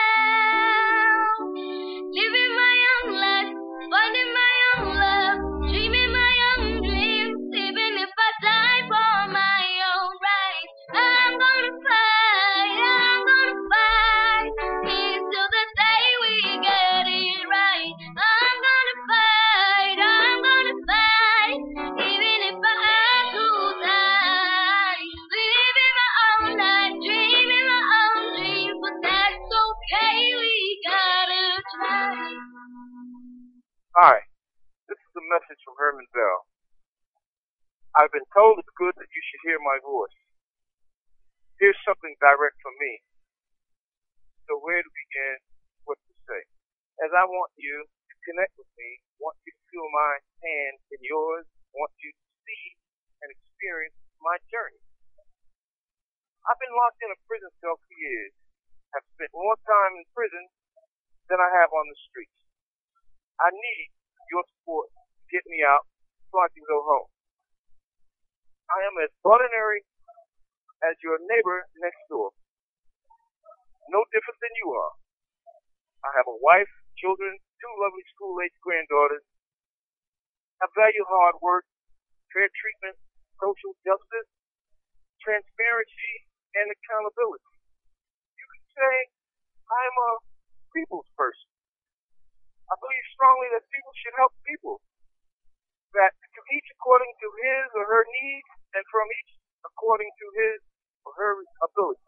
[35.34, 36.46] Message from Herman Bell.
[37.98, 40.14] I've been told it's good that you should hear my voice.
[41.58, 43.02] Here's something direct from me.
[44.46, 45.42] So where to begin,
[45.90, 46.42] what to say?
[47.02, 51.02] As I want you to connect with me, want you to feel my hand in
[51.02, 52.78] yours, want you to see
[53.26, 54.78] and experience my journey.
[56.46, 58.38] I've been locked in a prison cell for years.
[58.94, 60.46] I've spent more time in prison
[61.26, 62.38] than I have on the streets.
[63.42, 63.90] I need
[64.30, 64.94] your support
[65.30, 65.86] get me out
[66.30, 67.08] so I can go home.
[68.70, 69.84] I am as ordinary
[70.82, 72.32] as your neighbor next door.
[73.92, 74.94] No different than you are.
[76.04, 79.24] I have a wife, children, two lovely school-age granddaughters.
[80.60, 81.64] I value hard work,
[82.32, 82.96] fair treatment,
[83.40, 84.28] social justice,
[85.20, 86.12] transparency,
[86.56, 87.52] and accountability.
[88.36, 88.94] You could say
[89.68, 90.10] I'm a
[90.72, 91.48] people's person.
[92.68, 94.80] I believe strongly that people should help people.
[95.94, 100.58] That to each according to his or her needs, and from each according to his
[101.06, 102.02] or her ability.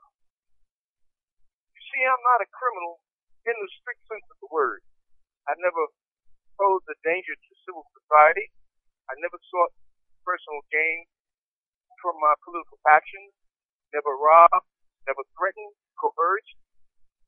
[1.70, 2.98] You see, I'm not a criminal
[3.46, 4.82] in the strict sense of the word.
[5.46, 5.86] I never
[6.58, 8.50] posed a danger to civil society.
[9.06, 9.70] I never sought
[10.26, 11.06] personal gain
[12.02, 13.30] from my political actions,
[13.94, 14.66] never robbed,
[15.06, 16.58] never threatened, coerced,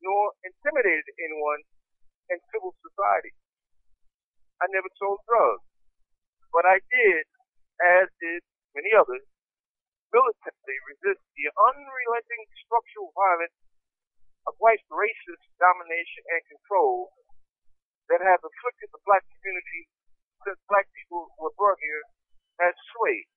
[0.03, 1.63] nor intimidated anyone
[2.27, 3.31] in civil society.
[4.59, 5.63] I never sold drugs,
[6.53, 7.25] but I did,
[7.81, 8.41] as did
[8.75, 9.25] many others,
[10.09, 13.57] militantly resist the unrelenting structural violence
[14.49, 17.13] of white racist domination and control
[18.09, 19.85] that has afflicted the black community
[20.45, 22.03] since black people were brought here
[22.65, 23.29] as slaves.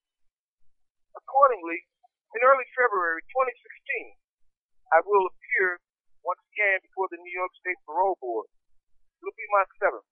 [1.12, 1.84] Accordingly,
[2.32, 4.16] in early February 2016,
[4.96, 5.76] I will appear
[6.24, 8.48] once again before the New York State Parole Board.
[9.20, 10.08] It'll be my seventh.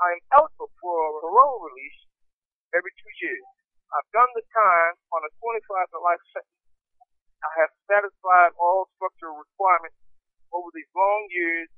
[0.00, 2.00] I am eligible for a parole release
[2.74, 3.46] every two years.
[3.94, 6.66] I've done the time on a 25 to life sentence.
[7.46, 9.94] I have satisfied all structural requirements
[10.50, 11.70] over these long years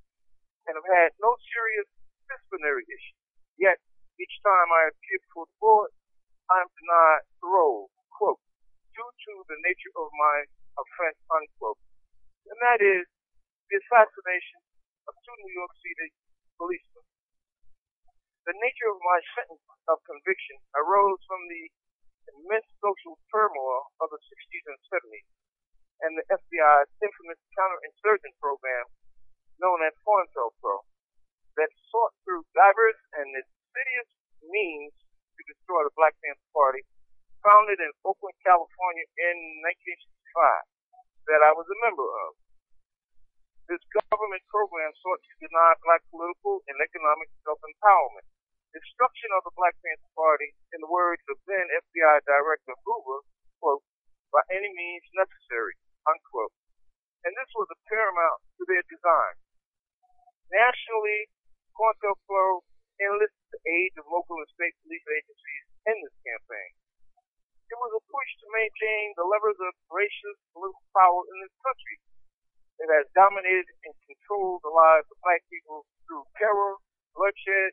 [0.64, 1.84] and have had no serious
[2.24, 3.20] disciplinary issues.
[3.60, 3.76] Yet,
[4.16, 5.90] each time I appear before the board,
[6.48, 8.40] I am denied parole, quote,
[8.96, 10.48] due to the nature of my
[10.80, 11.80] offense, unquote.
[12.48, 13.04] And that is
[13.68, 14.64] the assassination
[15.04, 16.16] of two New York City
[16.56, 17.04] policemen.
[18.48, 21.68] The nature of my sentence of conviction arose from the
[22.34, 25.28] immense social turmoil of the 60s and 70s
[26.04, 28.86] and the FBI's infamous counterinsurgent program
[29.56, 30.84] known as COINTELPRO
[31.56, 34.10] that sought through diverse and insidious
[34.44, 34.92] means
[35.36, 36.84] to destroy the Black Panther Party,
[37.40, 42.36] founded in Oakland, California in 1965, that I was a member of.
[43.66, 48.28] This government program sought to deny black political and economic self-empowerment.
[48.76, 53.24] Destruction of the Black Panther Party, in the words of then FBI Director Hoover,
[53.56, 53.80] quote,
[54.28, 56.52] by any means necessary, unquote.
[57.24, 59.40] And this was a paramount to their design.
[60.52, 61.32] Nationally,
[61.72, 62.68] COINTELPRO
[63.00, 66.76] enlisted the aid of local and state police agencies in this campaign.
[67.72, 71.96] It was a push to maintain the levers of racist political power in this country
[72.76, 76.76] that has dominated and controlled the lives of black people through terror,
[77.16, 77.72] bloodshed,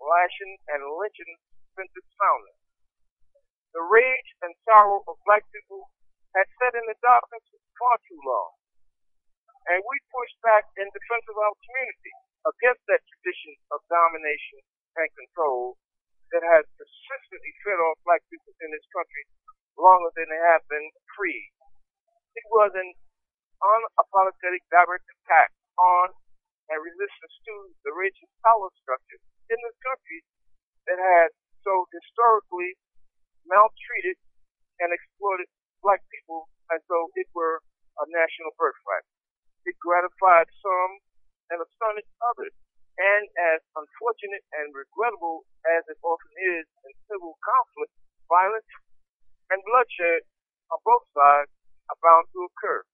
[0.00, 1.36] lashing, and lynching
[1.76, 2.58] since its founding.
[3.76, 5.92] The rage and sorrow of black people
[6.34, 7.44] had sat in the darkness
[7.78, 8.52] far too long.
[9.70, 12.12] And we pushed back in defense of our community
[12.48, 14.60] against that tradition of domination
[14.96, 15.76] and control
[16.32, 19.24] that has persistently fed off black people in this country
[19.76, 21.52] longer than they have been free.
[22.34, 22.90] It was an
[23.60, 26.14] unapologetic direct attack on
[26.70, 29.20] and resistance to the rigid power structure
[29.50, 30.22] in this country
[30.86, 31.34] that had
[31.66, 32.78] so historically
[33.44, 34.16] maltreated
[34.80, 35.50] and exploited
[35.82, 37.60] black people as though it were
[38.00, 39.04] a national birthright.
[39.66, 41.02] It gratified some
[41.52, 42.54] and astonished others.
[43.00, 43.24] And
[43.54, 47.92] as unfortunate and regrettable as it often is in civil conflict,
[48.28, 48.68] violence,
[49.50, 50.22] and bloodshed
[50.70, 51.50] on both sides,
[51.90, 52.86] are bound to occur.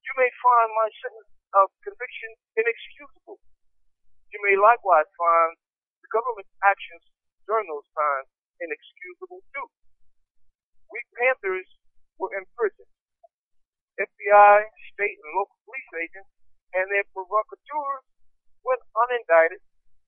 [0.00, 3.36] You may find my sentence of conviction inexcusable.
[4.32, 5.60] You may likewise find
[6.00, 7.04] the government's actions
[7.44, 9.68] during those times inexcusable too.
[10.88, 11.68] We Panthers
[12.16, 12.88] were in prison.
[14.00, 14.56] FBI,
[14.92, 16.32] state, and local police agents
[16.72, 18.08] and their provocateurs
[18.64, 19.60] went unindicted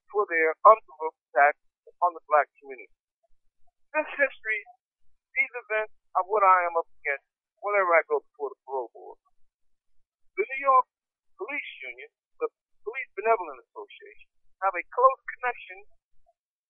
[0.09, 1.61] for their unprovoked attacks
[2.01, 2.89] on the black community.
[3.93, 4.65] This history,
[5.37, 7.29] these events are what I am up against
[7.61, 9.19] whenever I go before the parole board.
[10.41, 10.87] The New York
[11.37, 12.11] Police Union,
[12.95, 14.31] Police Benevolent Association,
[14.63, 15.83] have a close connection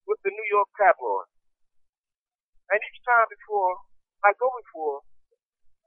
[0.08, 1.28] with the New York tabloid.
[2.72, 3.84] And each time before
[4.24, 5.04] I go before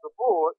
[0.06, 0.54] the board,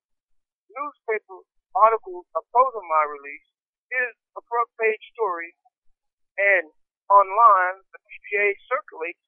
[0.66, 1.46] newspaper
[1.78, 3.46] articles opposing my release
[3.94, 5.54] is a front page story,
[6.34, 6.74] and
[7.06, 9.22] online the PBA circulates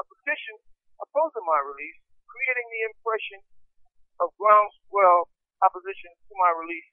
[0.00, 0.56] a petition
[1.04, 3.44] opposing my release, creating the impression
[4.24, 5.28] of groundswell
[5.60, 6.88] opposition to my release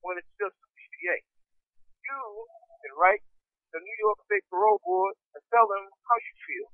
[0.00, 1.20] when it's just the PBA.
[2.08, 2.48] You
[2.80, 3.20] can write
[3.68, 6.68] the New York State Parole Board and tell them how you feel.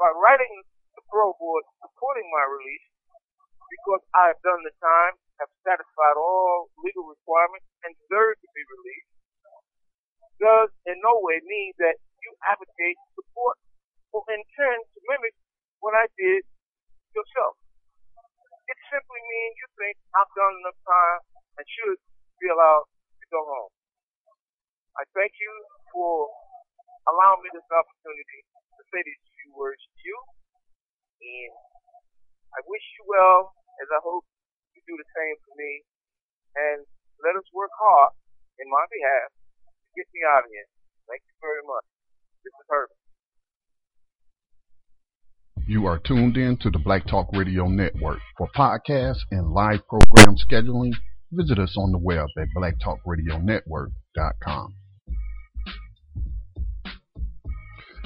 [0.00, 0.64] By writing
[0.96, 2.88] the parole board supporting my release,
[3.68, 8.64] because I have done the time, have satisfied all legal requirements, and deserve to be
[8.64, 9.12] released,
[10.40, 13.60] does in no way mean that you advocate, support,
[14.16, 15.36] or intend to mimic
[15.84, 16.40] what I did
[17.12, 17.60] yourself.
[18.64, 21.20] It simply means you think I've done enough time
[21.60, 22.00] and should
[22.40, 23.75] be allowed to go home.
[24.96, 25.52] I thank you
[25.92, 26.24] for
[27.04, 30.16] allowing me this opportunity to say these few words to you,
[31.20, 31.52] and
[32.56, 33.52] I wish you well,
[33.84, 34.24] as I hope
[34.72, 35.84] you do the same for me,
[36.56, 36.88] and
[37.20, 38.16] let us work hard
[38.56, 39.36] in my behalf
[39.84, 40.64] to get me out of here.
[41.12, 41.84] Thank you very much.
[42.40, 42.96] This is Herman.
[45.68, 48.20] You are tuned in to the Black Talk Radio Network.
[48.38, 50.96] For podcasts and live program scheduling,
[51.32, 54.74] visit us on the web at blacktalkradionetwork.com.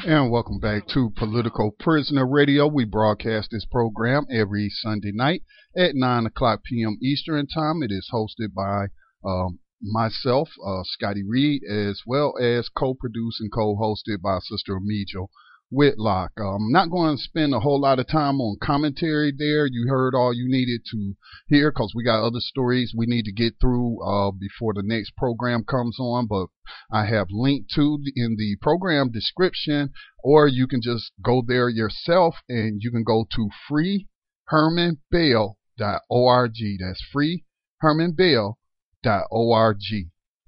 [0.07, 2.67] And welcome back to Political Prisoner Radio.
[2.67, 5.43] We broadcast this program every Sunday night
[5.77, 6.97] at 9 o'clock p.m.
[7.03, 7.83] Eastern Time.
[7.83, 8.87] It is hosted by
[9.23, 14.81] um, myself, uh, Scotty Reed, as well as co produced and co hosted by Sister
[14.81, 15.29] Amijo
[15.71, 16.33] Whitlock.
[16.37, 19.67] I'm not going to spend a whole lot of time on commentary there.
[19.67, 21.15] You heard all you needed to
[21.47, 25.15] hear because we got other stories we need to get through uh, before the next
[25.17, 26.27] program comes on.
[26.27, 26.49] But
[26.91, 29.93] I have linked to in the program description,
[30.25, 36.55] or you can just go there yourself and you can go to freehermanbell.org.
[36.81, 39.77] That's freehermanbell.org.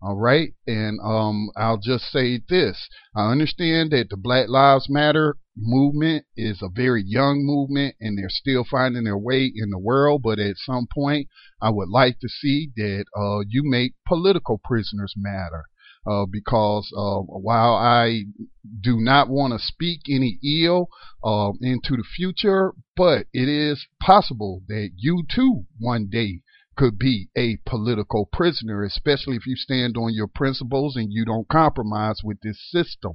[0.05, 5.37] All right, and um, I'll just say this: I understand that the Black Lives Matter
[5.57, 10.23] movement is a very young movement, and they're still finding their way in the world.
[10.25, 11.29] But at some point,
[11.61, 15.67] I would like to see that uh, you make political prisoners matter.
[16.05, 18.25] Uh, because uh, while I
[18.81, 20.89] do not want to speak any ill
[21.23, 26.41] uh, into the future, but it is possible that you too one day
[26.83, 31.47] could be a political prisoner, especially if you stand on your principles and you don't
[31.47, 33.13] compromise with this system.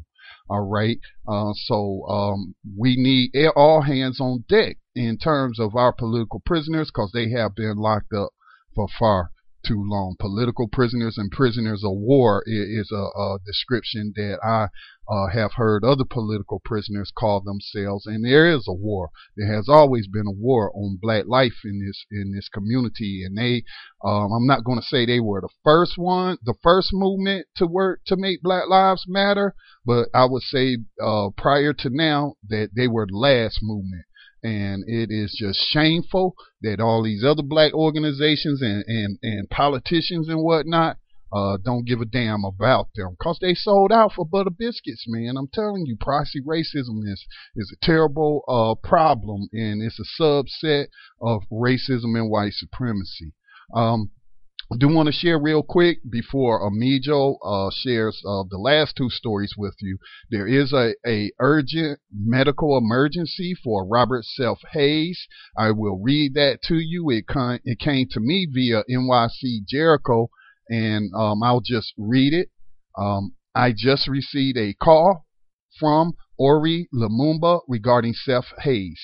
[0.49, 0.99] All right.
[1.27, 6.89] Uh, so um, we need all hands on deck in terms of our political prisoners
[6.89, 8.29] because they have been locked up
[8.73, 9.31] for far
[9.65, 10.15] too long.
[10.17, 14.67] Political prisoners and prisoners of war is a, a description that I
[15.09, 18.05] uh, have heard other political prisoners call themselves.
[18.05, 19.09] And there is a war.
[19.35, 23.23] There has always been a war on black life in this in this community.
[23.25, 23.63] And they,
[24.03, 27.65] um, I'm not going to say they were the first one, the first movement to
[27.65, 29.55] work to make Black Lives Matter,
[29.85, 34.05] but I would say uh, prior to now that they were the last movement
[34.43, 40.29] and it is just shameful that all these other black organizations and, and, and politicians
[40.29, 40.97] and whatnot
[41.31, 45.35] uh, don't give a damn about them because they sold out for butter biscuits, man.
[45.37, 47.25] I'm telling you, proxy racism is
[47.55, 50.87] is a terrible uh, problem, and it's a subset
[51.21, 53.33] of racism and white supremacy.
[53.73, 54.11] Um,
[54.69, 59.09] I do want to share real quick before Amijo uh, shares uh, the last two
[59.09, 59.97] stories with you.
[60.29, 65.25] There is a, a urgent medical emergency for Robert Seth Hayes.
[65.57, 67.09] I will read that to you.
[67.11, 70.31] It, con- it came to me via NYC Jericho,
[70.69, 72.49] and um, I'll just read it.
[72.97, 75.25] Um, I just received a call
[75.79, 78.99] from Ori Lumumba regarding Seth Hayes.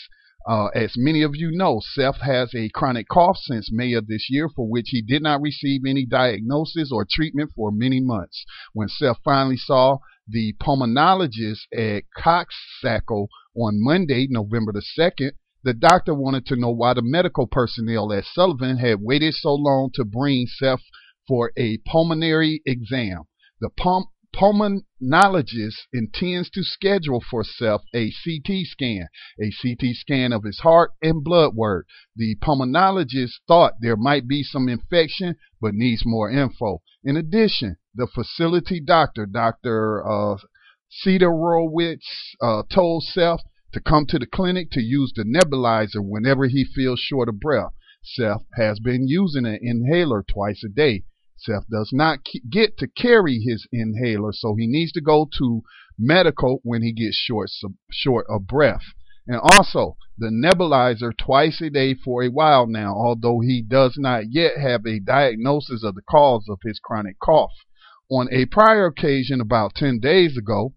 [0.46, 4.28] Uh, as many of you know, Seth has a chronic cough since May of this
[4.30, 8.44] year, for which he did not receive any diagnosis or treatment for many months.
[8.74, 15.32] When Seth finally saw the pulmonologist at Coxsackie on Monday, November the 2nd,
[15.64, 19.92] The doctor wanted to know why the medical personnel at Sullivan had waited so long
[19.94, 20.84] to bring Seth
[21.28, 23.24] for a pulmonary exam.
[23.62, 29.08] The pump pulmonologist intends to schedule for Seth a CT scan,
[29.40, 31.88] a CT scan of his heart and blood work.
[32.16, 36.82] The pulmonologist thought there might be some infection, but needs more info.
[37.04, 40.04] In addition, the facility doctor, Dr.
[40.04, 40.38] Uh,
[41.06, 46.64] Cedorowitz, uh, told Seth to come to the clinic to use the nebulizer whenever he
[46.64, 47.74] feels short of breath.
[48.04, 51.06] Seth has been using an inhaler twice a day.
[51.44, 52.20] Seth does not
[52.50, 55.62] get to carry his inhaler, so he needs to go to
[56.00, 57.50] medical when he gets short
[57.92, 58.94] short of breath.
[59.28, 64.32] And also, the nebulizer twice a day for a while now, although he does not
[64.32, 67.54] yet have a diagnosis of the cause of his chronic cough.
[68.10, 70.74] On a prior occasion, about 10 days ago,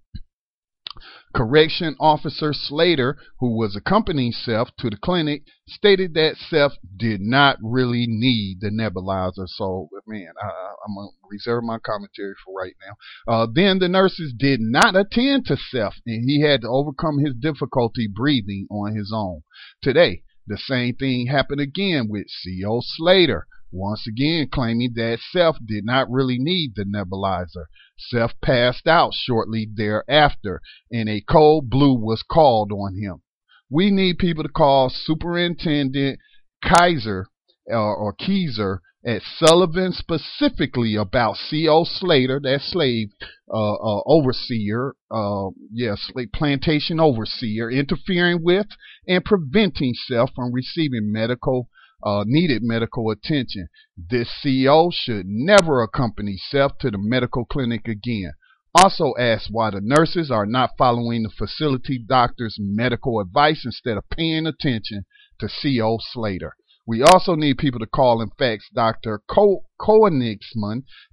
[1.35, 7.59] Correction Officer Slater, who was accompanying Seth to the clinic, stated that Seth did not
[7.63, 9.47] really need the nebulizer.
[9.47, 10.47] So, man, I,
[10.89, 13.33] am going to reserve my commentary for right now.
[13.33, 17.35] Uh, then the nurses did not attend to Seth, and he had to overcome his
[17.35, 19.43] difficulty breathing on his own.
[19.83, 22.81] Today, the same thing happened again with C.O.
[22.83, 23.47] Slater
[23.77, 27.67] once again claiming that Seth did not really need the nebulizer.
[27.99, 30.61] Seth passed out shortly thereafter,
[30.91, 33.23] and a code blue was called on him.
[33.71, 36.19] We need people to call Superintendent
[36.63, 37.29] Kaiser
[37.71, 41.85] uh, or Keyser at Sullivan specifically about C.O.
[41.85, 43.11] Slater, that slave
[43.49, 48.67] uh, uh, overseer, uh, yes, yeah, plantation overseer, interfering with
[49.07, 51.69] and preventing Seth from receiving medical
[52.03, 53.69] uh, needed medical attention.
[53.97, 58.33] This CO should never accompany Seth to the medical clinic again.
[58.75, 64.09] Also ask why the nurses are not following the facility doctor's medical advice instead of
[64.11, 65.07] paying attention
[65.41, 66.55] to CO Slater.
[66.89, 69.21] We also need people to call and fax Dr.
[69.29, 69.65] Co-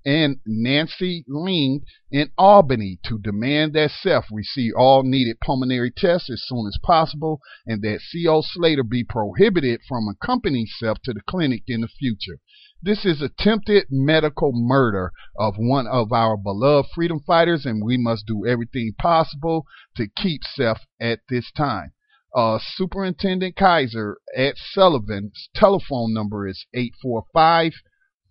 [0.05, 6.43] and Nancy Ling in Albany to demand that Seth receive all needed pulmonary tests as
[6.45, 8.41] soon as possible and that C.O.
[8.41, 12.39] Slater be prohibited from accompanying Seth to the clinic in the future.
[12.83, 18.27] This is attempted medical murder of one of our beloved freedom fighters, and we must
[18.27, 19.65] do everything possible
[19.95, 21.93] to keep Seth at this time.
[22.35, 27.73] Uh, Superintendent Kaiser at Sullivan's telephone number is 845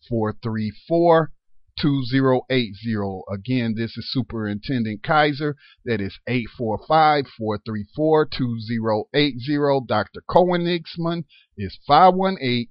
[0.09, 1.31] 434
[1.79, 3.23] 2080.
[3.33, 5.55] Again, this is Superintendent Kaiser.
[5.85, 9.87] That is 845 434 2080.
[9.87, 10.23] Dr.
[10.29, 11.25] Koenigsman
[11.57, 12.67] is 518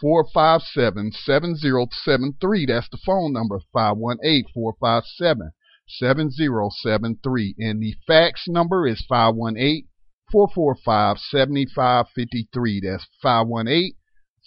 [0.00, 2.66] 457 7073.
[2.66, 5.50] That's the phone number 518 457
[5.88, 7.54] 7073.
[7.58, 9.88] And the fax number is 518
[10.30, 12.80] 445 7553.
[12.80, 13.94] That's 518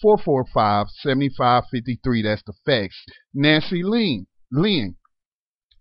[0.00, 2.22] 445 7553.
[2.22, 3.04] That's the fax.
[3.34, 4.96] Nancy Lean, Lean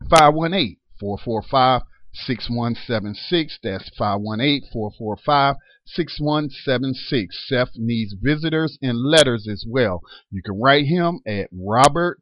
[0.09, 1.81] 518 445
[2.13, 3.59] 6176.
[3.63, 7.47] That's 518 445 6176.
[7.47, 10.01] Seth needs visitors and letters as well.
[10.31, 12.21] You can write him at Robert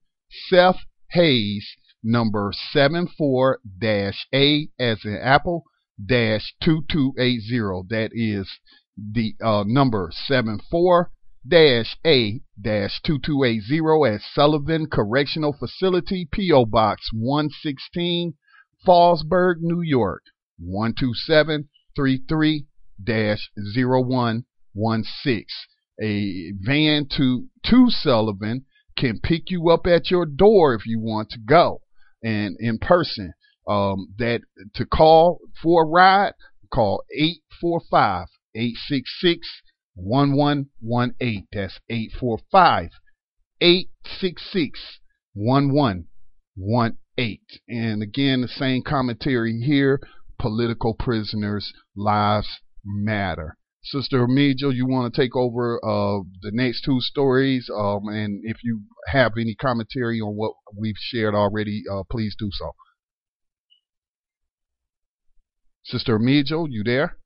[0.49, 0.79] Seth
[1.11, 3.59] Hayes, number 74
[4.33, 5.63] A as in Apple
[6.03, 7.87] dash 2280.
[7.89, 8.49] That is
[8.97, 11.11] the uh, number 74
[11.47, 16.65] dash A dash 2280 at Sullivan Correctional Facility, P.O.
[16.65, 18.33] Box 116,
[18.85, 20.23] Fallsburg, New York
[20.59, 22.65] 12733
[23.03, 25.45] dash 0116.
[25.99, 28.65] A van to, to Sullivan
[28.97, 31.81] can pick you up at your door if you want to go
[32.23, 33.33] and in person
[33.67, 34.41] um, that
[34.75, 36.33] to call for a ride,
[36.71, 39.61] call 845 866
[39.95, 41.47] 1118.
[41.51, 42.89] That's 845
[43.61, 44.99] 866
[45.33, 47.39] 1118.
[47.69, 49.99] And again, the same commentary here
[50.39, 52.47] political prisoners' lives
[52.85, 53.57] matter.
[53.83, 58.57] Sister Amijo, you want to take over uh, the next two stories, um, and if
[58.63, 62.73] you have any commentary on what we've shared already, uh, please do so.
[65.87, 67.17] Sister Amijo, you there?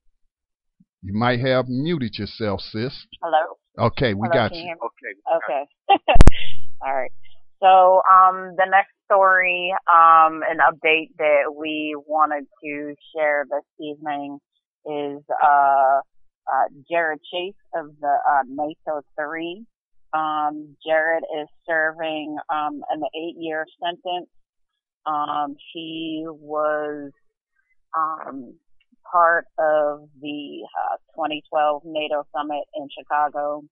[1.02, 3.08] You might have muted yourself, sis.
[3.24, 3.58] Hello.
[3.88, 4.76] Okay, we Hello, got you.
[4.86, 5.66] Okay.
[5.90, 6.00] Okay.
[6.86, 7.12] All right.
[7.60, 14.38] So, um, the next story, um, an update that we wanted to share this evening
[14.86, 16.02] is, uh,
[16.46, 19.66] uh, Jared Chase of the, uh, NATO 3.
[20.14, 24.30] Um, Jared is serving, um, an eight year sentence.
[25.08, 27.12] Um, he was
[27.98, 28.56] um,
[29.12, 33.64] part of the uh, 2012 NATO summit in Chicago,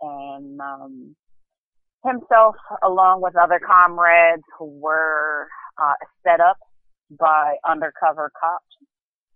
[0.00, 1.16] and um,
[2.04, 5.48] himself, along with other comrades, were
[5.80, 5.94] uh,
[6.24, 6.58] set up
[7.18, 8.64] by undercover cops.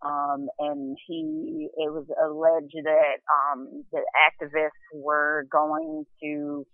[0.02, 6.66] Um, and he, it was alleged that um, the activists were going to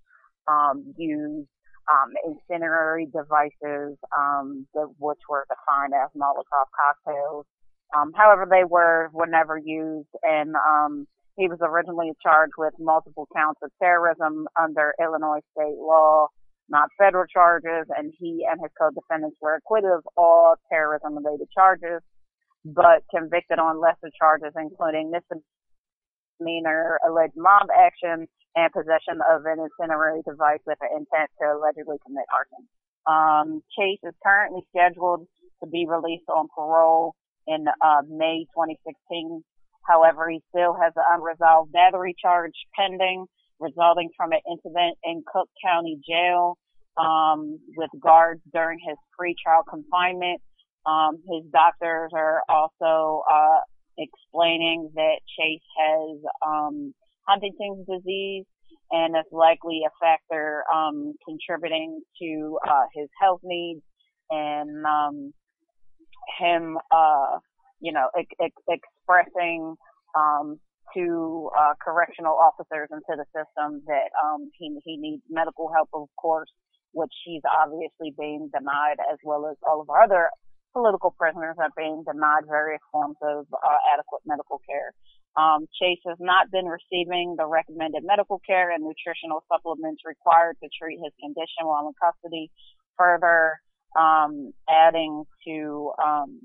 [0.48, 1.46] um, use
[1.92, 7.46] um, incendiary devices, um, the, which were defined as Molotov cocktails.
[7.96, 13.28] Um, however, they were were never used, and um, he was originally charged with multiple
[13.34, 16.28] counts of terrorism under Illinois state law,
[16.68, 22.00] not federal charges, and he and his co-defendants were acquitted of all terrorism-related charges,
[22.64, 25.12] but convicted on lesser charges, including
[26.40, 31.96] misdemeanor alleged mob action and possession of an incendiary device with an intent to allegedly
[32.04, 32.64] commit arson.
[33.06, 35.26] Um, Chase is currently scheduled
[35.62, 37.14] to be released on parole
[37.46, 39.42] in uh, May 2016.
[39.88, 43.26] However, he still has an unresolved battery charge pending
[43.62, 46.58] resulting from an incident in Cook County Jail
[46.96, 50.40] um, with guards during his pretrial confinement.
[50.84, 53.60] Um, his doctors are also uh,
[53.96, 56.92] explaining that Chase has um,
[57.26, 58.44] Huntington's disease
[58.90, 63.80] and is likely a factor um, contributing to uh, his health needs
[64.30, 65.32] and um,
[66.38, 67.38] him, uh,
[67.80, 69.74] you know, ex- ex- expressing
[70.16, 70.58] um,
[70.94, 75.88] to uh, correctional officers and to the system that um, he he needs medical help,
[75.94, 76.50] of course,
[76.92, 80.28] which he's obviously being denied, as well as all of our other
[80.72, 84.92] political prisoners are being denied various forms of uh, adequate medical care.
[85.36, 90.68] Um, Chase has not been receiving the recommended medical care and nutritional supplements required to
[90.76, 92.50] treat his condition while in custody,
[92.98, 93.56] further
[93.98, 96.40] um, adding to um,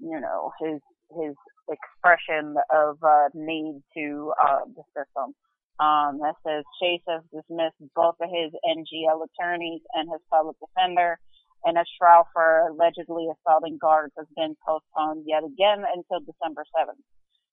[0.00, 0.80] you know his
[1.14, 1.34] his
[1.70, 5.34] expression of uh, need to uh, the system.
[5.80, 11.18] Um, that says Chase has dismissed both of his NLG attorneys and his public defender,
[11.64, 17.02] and a trial for allegedly assaulting guards has been postponed yet again until December 7th.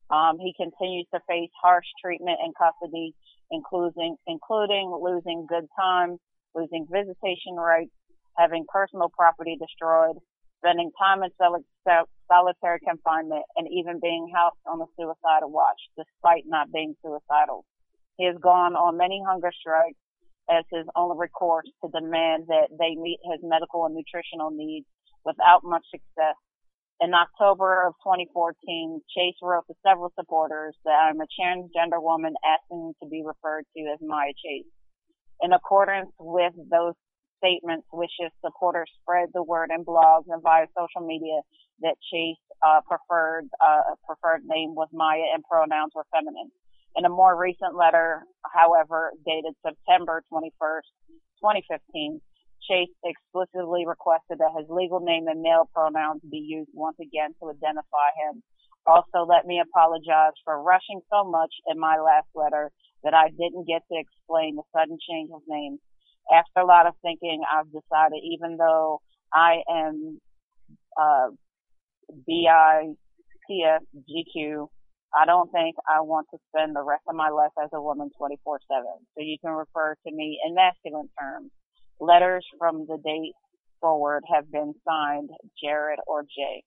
[0.10, 3.14] Um, he continues to face harsh treatment in custody,
[3.52, 6.18] including including losing good time,
[6.56, 7.94] losing visitation rights,
[8.38, 10.18] having personal property destroyed,
[10.58, 16.44] spending time in sol- solitary confinement, and even being housed on a suicidal watch, despite
[16.46, 17.66] not being suicidal.
[18.18, 19.98] He has gone on many hunger strikes
[20.50, 24.88] as his only recourse to demand that they meet his medical and nutritional needs
[25.24, 26.36] without much success
[27.02, 32.94] in October of 2014, Chase wrote to several supporters that I'm a transgender woman asking
[33.02, 34.68] to be referred to as Maya Chase.
[35.42, 36.94] In accordance with those
[37.40, 41.40] statements, wishes supporters spread the word in blogs and via social media
[41.80, 46.52] that Chase uh, preferred uh, preferred name was Maya and pronouns were feminine.
[46.98, 50.92] In a more recent letter, however, dated September 21st,
[51.40, 52.20] 2015,
[52.70, 57.50] Chase explicitly requested that his legal name and male pronouns be used once again to
[57.50, 58.44] identify him.
[58.86, 62.72] Also, let me apologize for rushing so much in my last letter
[63.04, 65.80] that I didn't get to explain the sudden change of name.
[66.32, 69.02] After a lot of thinking, I've decided even though
[69.34, 70.20] I am
[71.00, 71.30] uh,
[72.26, 72.96] B-I-T-S-G-Q,
[75.14, 78.12] I don't think I want to spend the rest of my life as a woman
[78.22, 78.38] 24-7.
[78.70, 81.52] So you can refer to me in masculine terms.
[82.00, 83.34] Letters from the date
[83.82, 85.30] forward have been signed
[85.62, 86.64] Jared or Jay.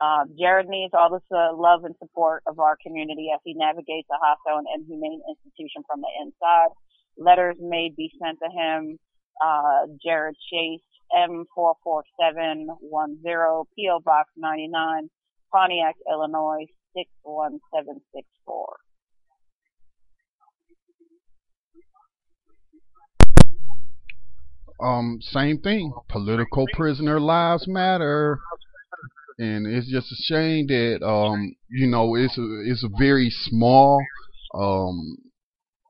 [0.00, 4.08] Uh, Jared needs all the uh, love and support of our community as he navigates
[4.10, 6.70] a hostile and inhumane institution from the inside.
[7.16, 8.98] Letters may be sent to him,
[9.44, 10.82] uh, Jared Chase,
[11.16, 14.00] M44710, P.O.
[14.04, 15.08] Box 99,
[15.52, 16.66] Pontiac, Illinois,
[16.96, 18.76] 61764.
[24.80, 25.92] Um, same thing.
[26.08, 28.38] Political prisoner lives matter,
[29.38, 34.00] and it's just a shame that um, you know it's a it's a very small
[34.54, 35.16] um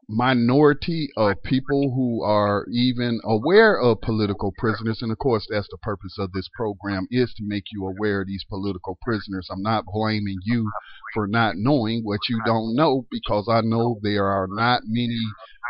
[0.06, 4.98] minority of people who are even aware of political prisoners.
[5.00, 8.26] And of course that's the purpose of this program is to make you aware of
[8.26, 9.48] these political prisoners.
[9.50, 10.70] I'm not blaming you
[11.14, 15.20] for not knowing what you don't know because i know there are not many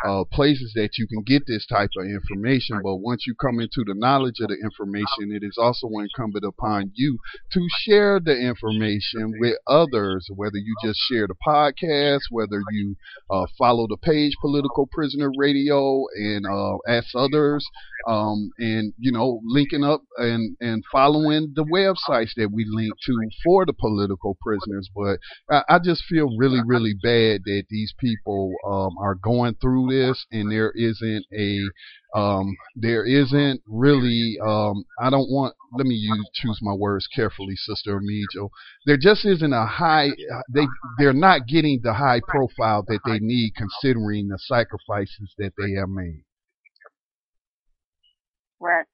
[0.05, 2.79] uh, places that you can get this type of information.
[2.83, 6.91] But once you come into the knowledge of the information, it is also incumbent upon
[6.93, 7.17] you
[7.53, 12.95] to share the information with others, whether you just share the podcast, whether you
[13.29, 17.65] uh, follow the page Political Prisoner Radio and uh, ask others
[18.07, 23.29] um, and you know, linking up and and following the websites that we link to
[23.43, 24.89] for the political prisoners.
[24.95, 29.87] But I, I just feel really, really bad that these people um, are going through
[29.89, 29.94] this,
[30.31, 31.59] and there isn't a
[32.17, 37.55] um, there isn't really um, I don't want let me use choose my words carefully,
[37.55, 38.49] Sister Amijo.
[38.85, 40.09] There just isn't a high
[40.53, 40.67] they
[40.97, 45.89] they're not getting the high profile that they need considering the sacrifices that they have
[45.89, 46.23] made.
[48.59, 48.85] Right.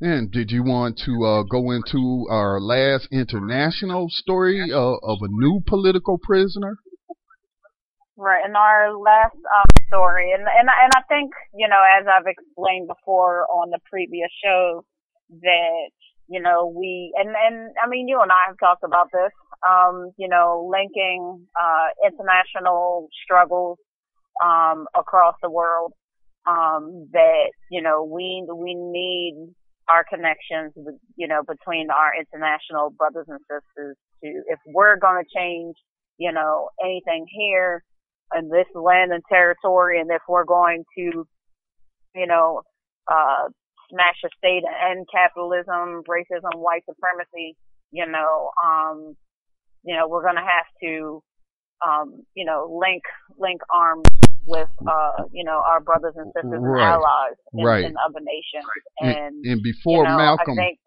[0.00, 5.28] And did you want to uh, go into our last international story uh, of a
[5.28, 6.76] new political prisoner?
[8.22, 8.46] Right.
[8.46, 12.86] In our last um, story, and and and I think you know, as I've explained
[12.86, 14.84] before on the previous show,
[15.42, 15.90] that
[16.28, 19.32] you know we and and I mean, you and I have talked about this.
[19.66, 23.78] Um, you know, linking uh, international struggles
[24.38, 25.92] um, across the world.
[26.46, 29.34] Um, that you know we we need
[29.88, 30.74] our connections,
[31.16, 35.74] you know, between our international brothers and sisters to if we're going to change,
[36.18, 37.82] you know, anything here
[38.38, 41.26] in this land and territory, and if we're going to,
[42.14, 42.62] you know,
[43.10, 43.48] uh,
[43.90, 47.56] smash a state and capitalism, racism, white supremacy,
[47.90, 49.14] you know, um,
[49.84, 51.22] you know, we're going to have to,
[51.86, 53.02] um, you know, link,
[53.38, 54.04] link arms
[54.46, 57.84] with, uh, you know, our brothers and sisters and allies in, Right.
[57.84, 58.64] in other nations.
[59.00, 60.78] And, And, and before you know, Malcolm, I think,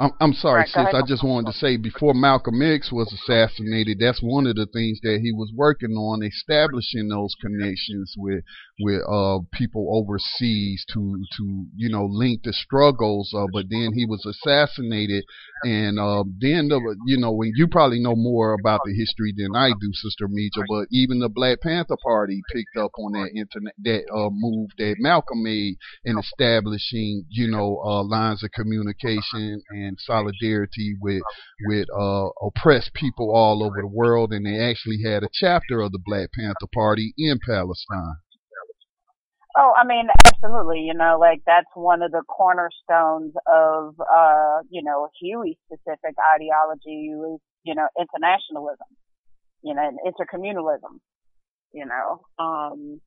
[0.00, 0.94] I'm, I'm sorry, Right, sis.
[0.94, 5.00] I just wanted to say before Malcolm X was assassinated, that's one of the things
[5.02, 8.44] that he was working on, establishing those connections with
[8.80, 13.32] with uh people overseas to to you know link the struggles.
[13.34, 15.24] Uh, but then he was assassinated,
[15.64, 19.54] and uh, then the you know when you probably know more about the history than
[19.56, 20.64] I do, Sister Meja.
[20.68, 24.96] But even the Black Panther Party picked up on that internet that uh move that
[24.98, 31.22] Malcolm made in establishing you know uh lines of communication and solidarity with
[31.66, 35.92] with uh oppressed people all over the world and they actually had a chapter of
[35.92, 38.16] the Black Panther Party in Palestine.
[39.56, 40.80] Oh, I mean, absolutely.
[40.80, 47.10] You know, like that's one of the cornerstones of, uh, you know, Huey specific ideology
[47.14, 48.86] was, you know, internationalism,
[49.62, 51.00] you know, and intercommunalism,
[51.72, 53.00] you know, um,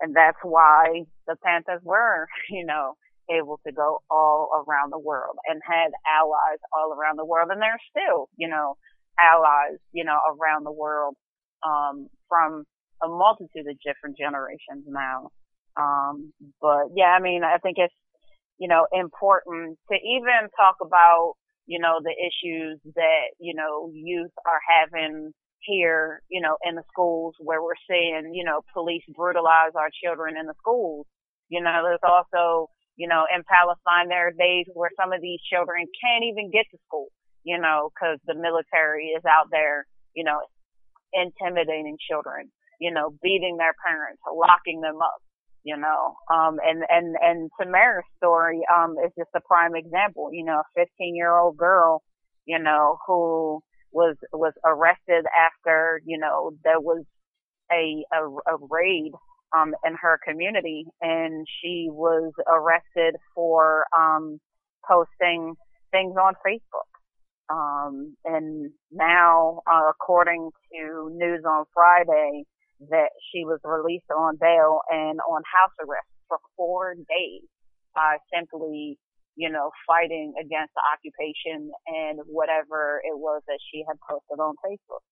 [0.00, 2.94] and that's why the Panthers were, you know,
[3.30, 7.50] able to go all around the world and had allies all around the world.
[7.50, 8.76] And they're still, you know,
[9.20, 11.14] allies, you know, around the world,
[11.66, 12.64] um, from
[13.02, 15.30] a multitude of different generations now.
[15.78, 17.94] Um, but yeah, I mean, I think it's,
[18.58, 21.34] you know, important to even talk about,
[21.66, 26.82] you know, the issues that, you know, youth are having here, you know, in the
[26.90, 31.06] schools where we're seeing, you know, police brutalize our children in the schools.
[31.48, 35.40] You know, there's also, you know, in Palestine, there are days where some of these
[35.46, 37.08] children can't even get to school,
[37.44, 40.42] you know, cause the military is out there, you know,
[41.12, 42.50] intimidating children,
[42.80, 45.22] you know, beating their parents, locking them up
[45.68, 46.16] you know.
[46.34, 50.80] Um, and, and, and Tamara's story, um, is just a prime example, you know, a
[50.80, 52.02] 15 year old girl,
[52.46, 53.60] you know, who
[53.92, 57.04] was, was arrested after, you know, there was
[57.70, 59.12] a, a, a raid,
[59.56, 64.38] um, in her community and she was arrested for, um,
[64.88, 65.54] posting
[65.90, 66.88] things on Facebook.
[67.50, 72.44] Um, and now, uh, according to News on Friday,
[72.90, 77.46] that she was released on bail and on house arrest for four days
[77.94, 78.98] by simply,
[79.36, 84.54] you know, fighting against the occupation and whatever it was that she had posted on
[84.64, 85.02] Facebook.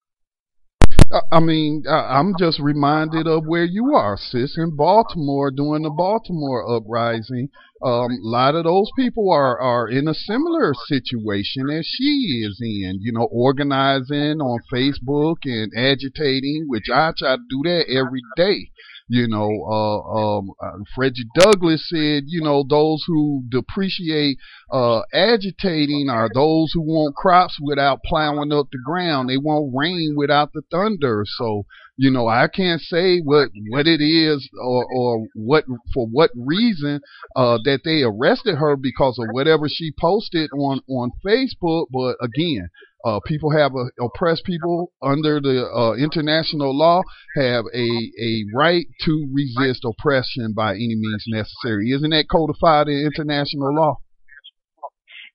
[1.31, 6.69] I- mean, I'm just reminded of where you are, sis, in Baltimore during the Baltimore
[6.69, 7.49] uprising.
[7.83, 12.59] Um, a lot of those people are, are in a similar situation as she is
[12.61, 18.23] in, you know, organizing on Facebook and agitating, which I try to do that every
[18.37, 18.71] day.
[19.09, 24.37] You know, uh, um, uh, Frederick Douglass said, you know, those who depreciate
[24.73, 29.29] uh, agitating are those who want crops without plowing up the ground.
[29.29, 31.25] They want rain without the thunder.
[31.39, 36.31] So, you know, I can't say what what it is or or what for what
[36.35, 37.01] reason
[37.37, 41.87] uh, that they arrested her because of whatever she posted on on Facebook.
[41.93, 42.71] But again,
[43.07, 47.01] uh, people have a, oppressed people under the uh, international law
[47.37, 47.89] have a
[48.21, 51.91] a right to resist oppression by any means necessary.
[51.93, 53.99] Isn't that codified in international law?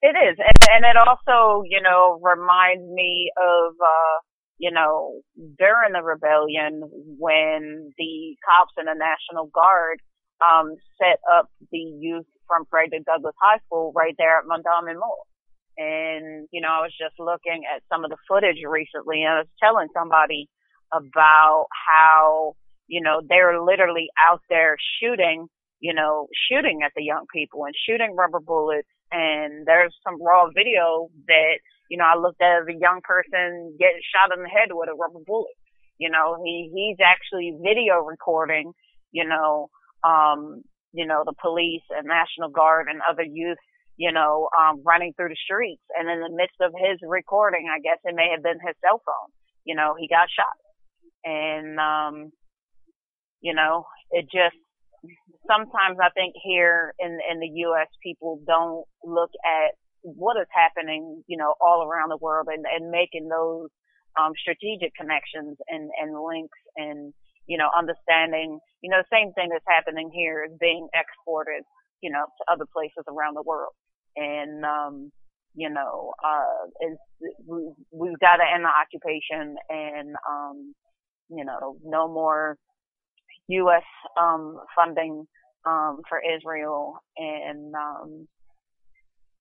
[0.01, 4.17] It is, and, and it also, you know, reminds me of, uh,
[4.57, 5.21] you know,
[5.57, 6.81] during the rebellion
[7.19, 10.01] when the cops and the National Guard
[10.41, 15.27] um, set up the youth from Frederick Douglass High School right there at Mondawmin Mall.
[15.81, 19.39] And, you know, I was just looking at some of the footage recently and I
[19.41, 20.47] was telling somebody
[20.93, 22.53] about how,
[22.87, 25.47] you know, they're literally out there shooting,
[25.79, 28.87] you know, shooting at the young people and shooting rubber bullets.
[29.11, 31.57] And there's some raw video that,
[31.89, 34.93] you know, I looked at a young person getting shot in the head with a
[34.95, 35.57] rubber bullet.
[35.97, 38.71] You know, he, he's actually video recording,
[39.11, 39.69] you know,
[40.03, 40.63] um,
[40.93, 43.57] you know, the police and National Guard and other youth,
[43.97, 45.83] you know, um, running through the streets.
[45.97, 49.01] And in the midst of his recording, I guess it may have been his cell
[49.05, 49.29] phone,
[49.63, 50.57] you know, he got shot.
[51.23, 52.31] And, um,
[53.41, 54.57] you know, it just,
[55.45, 57.87] sometimes I think here in, in the U.S.
[58.03, 62.89] people don't look at what is happening, you know, all around the world and, and
[62.89, 63.69] making those,
[64.19, 67.13] um, strategic connections and, and links and,
[67.47, 71.63] you know, understanding, you know, the same thing that's happening here is being exported,
[72.01, 73.73] you know, to other places around the world.
[74.15, 75.11] And, um,
[75.55, 77.01] you know, uh, it's,
[77.47, 80.73] we, we've got to end the occupation and, um,
[81.29, 82.57] you know, no more
[83.49, 83.83] U.S.
[84.19, 85.25] um, funding
[85.65, 88.27] um, for Israel, and um,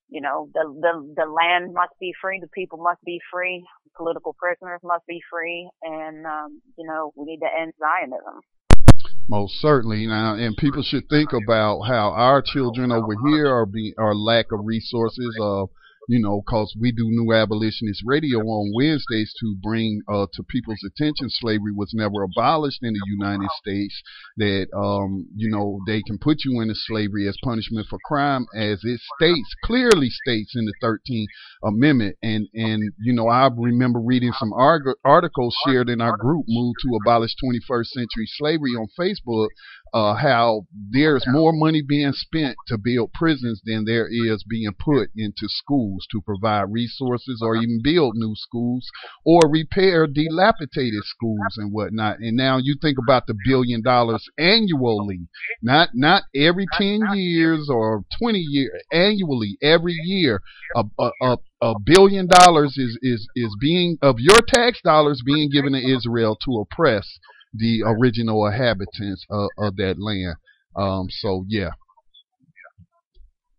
[0.09, 3.65] you know, the the the land must be free, the people must be free,
[3.97, 8.41] political prisoners must be free, and um, you know, we need to end Zionism.
[9.31, 13.95] Most certainly, now, and people should think about how our children over here are be
[13.97, 15.39] are lack of resources.
[15.41, 15.67] Uh,
[16.09, 20.83] you know, because we do New Abolitionist Radio on Wednesdays to bring uh, to people's
[20.87, 24.03] attention slavery was never abolished in the United States.
[24.37, 28.81] That um, you know they can put you into slavery as punishment for crime, as
[28.85, 31.27] it states clearly states in the 13th
[31.63, 32.17] Amendment.
[32.23, 36.75] And and you know I remember reading some arg- articles shared in our group, "Move
[36.83, 39.49] to Abolish 21st Century Slavery" on Facebook,
[39.93, 45.11] uh, how there's more money being spent to build prisons than there is being put
[45.17, 48.89] into schools to provide resources or even build new schools
[49.25, 52.19] or repair dilapidated schools and whatnot.
[52.21, 55.29] And now you think about the billion dollars annually,
[55.63, 60.41] not not every 10 years or 20 years, annually, every year,
[60.77, 65.51] a, a, a a billion dollars is, is, is being of your tax dollars being
[65.51, 67.19] given to Israel to oppress
[67.53, 70.37] the original inhabitants of, of that land.
[70.77, 71.71] Um, so yeah,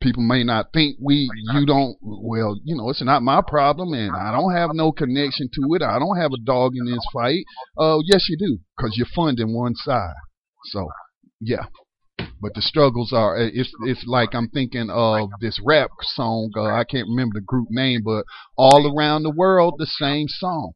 [0.01, 4.15] people may not think we you don't well you know it's not my problem and
[4.15, 5.81] i don't have no connection to it.
[5.81, 7.45] I don't have a dog in this fight.
[7.77, 10.13] Uh yes you do because you're funding one side.
[10.65, 10.89] So
[11.39, 11.65] yeah.
[12.41, 16.83] But the struggles are it's it's like i'm thinking of this rap song uh, i
[16.83, 18.25] can't remember the group name but
[18.57, 20.71] all around the world the same song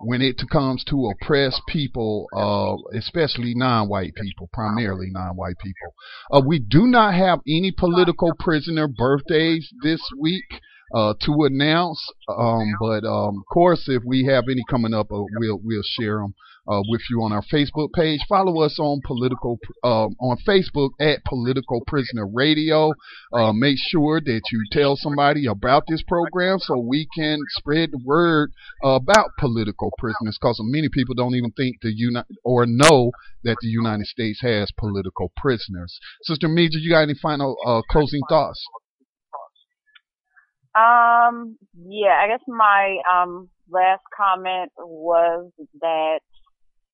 [0.00, 5.94] when it comes to oppressed people, uh, especially non-white people, primarily non-white people.
[6.32, 10.44] Uh, we do not have any political prisoner birthdays this week
[10.94, 15.22] uh, to announce, um, but um, of course, if we have any coming up, uh,
[15.38, 16.34] we'll we'll share them
[16.68, 18.20] uh, with you on our Facebook page.
[18.28, 22.92] Follow us on political uh, on Facebook at Political Prisoner Radio.
[23.32, 28.00] Uh, make sure that you tell somebody about this program so we can spread the
[28.04, 28.50] word
[28.82, 30.38] about political prisoners.
[30.40, 33.10] Because many people don't even think the uni- or know
[33.44, 35.98] that the United States has political prisoners.
[36.22, 38.62] Sister Meja, you got any final uh, closing thoughts?
[40.74, 41.56] Um,
[41.88, 45.50] yeah, I guess my um last comment was
[45.80, 46.20] that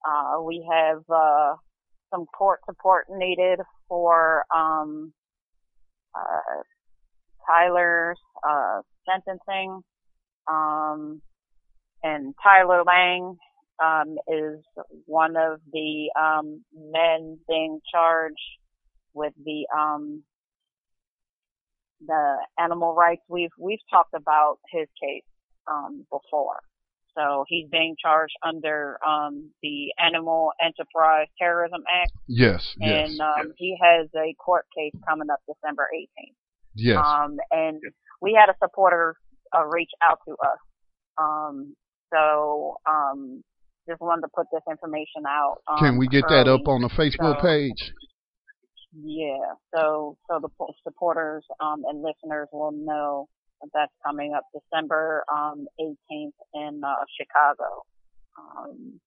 [0.05, 1.55] uh, we have uh,
[2.11, 5.13] some court support needed for um,
[6.15, 6.63] uh,
[7.47, 9.81] Tyler's uh, sentencing,
[10.51, 11.21] um,
[12.03, 13.37] and Tyler Lang
[13.83, 14.61] um, is
[15.07, 18.35] one of the um, men being charged
[19.15, 20.23] with the um,
[22.07, 23.23] the animal rights.
[23.29, 25.25] We've we've talked about his case
[25.69, 26.61] um, before.
[27.17, 32.12] So he's being charged under um, the Animal Enterprise Terrorism Act.
[32.27, 33.21] Yes, and yes.
[33.21, 36.35] um, he has a court case coming up December 18th.
[36.75, 36.99] Yes.
[37.05, 37.81] Um, and
[38.21, 39.15] we had a supporter
[39.57, 40.59] uh, reach out to us.
[41.19, 41.77] Um,
[42.12, 43.43] so um,
[43.89, 45.59] just wanted to put this information out.
[45.69, 46.45] Um, Can we get early.
[46.45, 47.93] that up on the Facebook So, page?
[48.93, 49.55] Yeah.
[49.75, 50.49] So so the
[50.85, 53.29] supporters um, and listeners will know
[53.73, 57.85] that's coming up December um, 18th in uh, Chicago.
[58.39, 59.01] Um,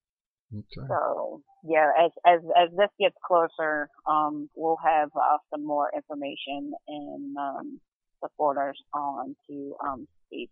[0.54, 0.86] Okay.
[0.88, 6.72] so yeah, as as as this gets closer, um, we'll have uh, some more information
[6.88, 7.80] and um,
[8.24, 10.48] supporters on to um, speak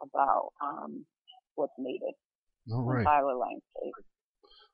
[0.00, 1.04] about um,
[1.56, 2.14] what's needed
[2.70, 3.04] All in right.
[3.04, 4.04] Tyler Lang's case.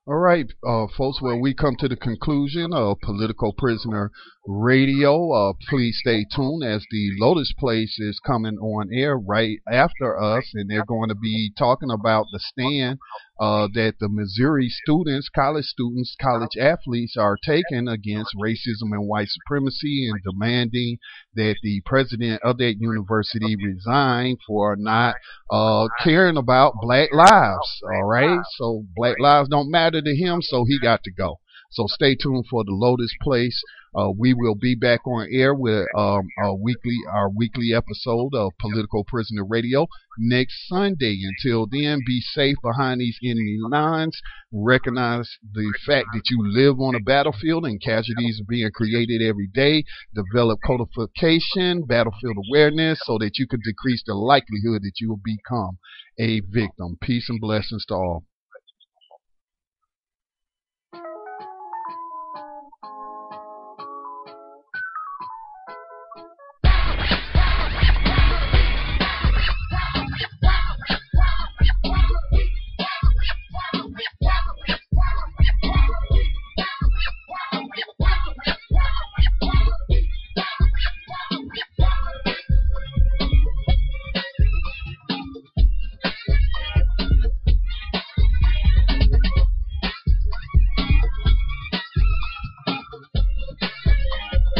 [0.06, 1.20] All right, uh, folks.
[1.20, 4.10] Well, we come to the conclusion of Political Prisoner
[4.46, 5.30] Radio.
[5.30, 10.52] Uh, please stay tuned as the Lotus Place is coming on air right after us,
[10.54, 12.98] and they're going to be talking about the stand
[13.40, 19.28] uh, that the Missouri students, college students, college athletes are taking against racism and white
[19.28, 20.98] supremacy and demanding
[21.34, 25.14] that the president of that university resign for not
[25.50, 27.80] uh, caring about black lives.
[27.82, 31.40] All right, so black lives don't matter to him, so he got to go.
[31.70, 33.62] So stay tuned for the Lotus Place.
[33.92, 38.52] Uh, we will be back on air with um, our weekly our weekly episode of
[38.60, 41.18] Political Prisoner Radio next Sunday.
[41.24, 44.16] Until then, be safe behind these enemy lines.
[44.52, 49.48] Recognize the fact that you live on a battlefield and casualties are being created every
[49.52, 49.82] day.
[50.14, 55.78] Develop codification, battlefield awareness, so that you can decrease the likelihood that you will become
[56.18, 56.96] a victim.
[57.02, 58.24] Peace and blessings to all.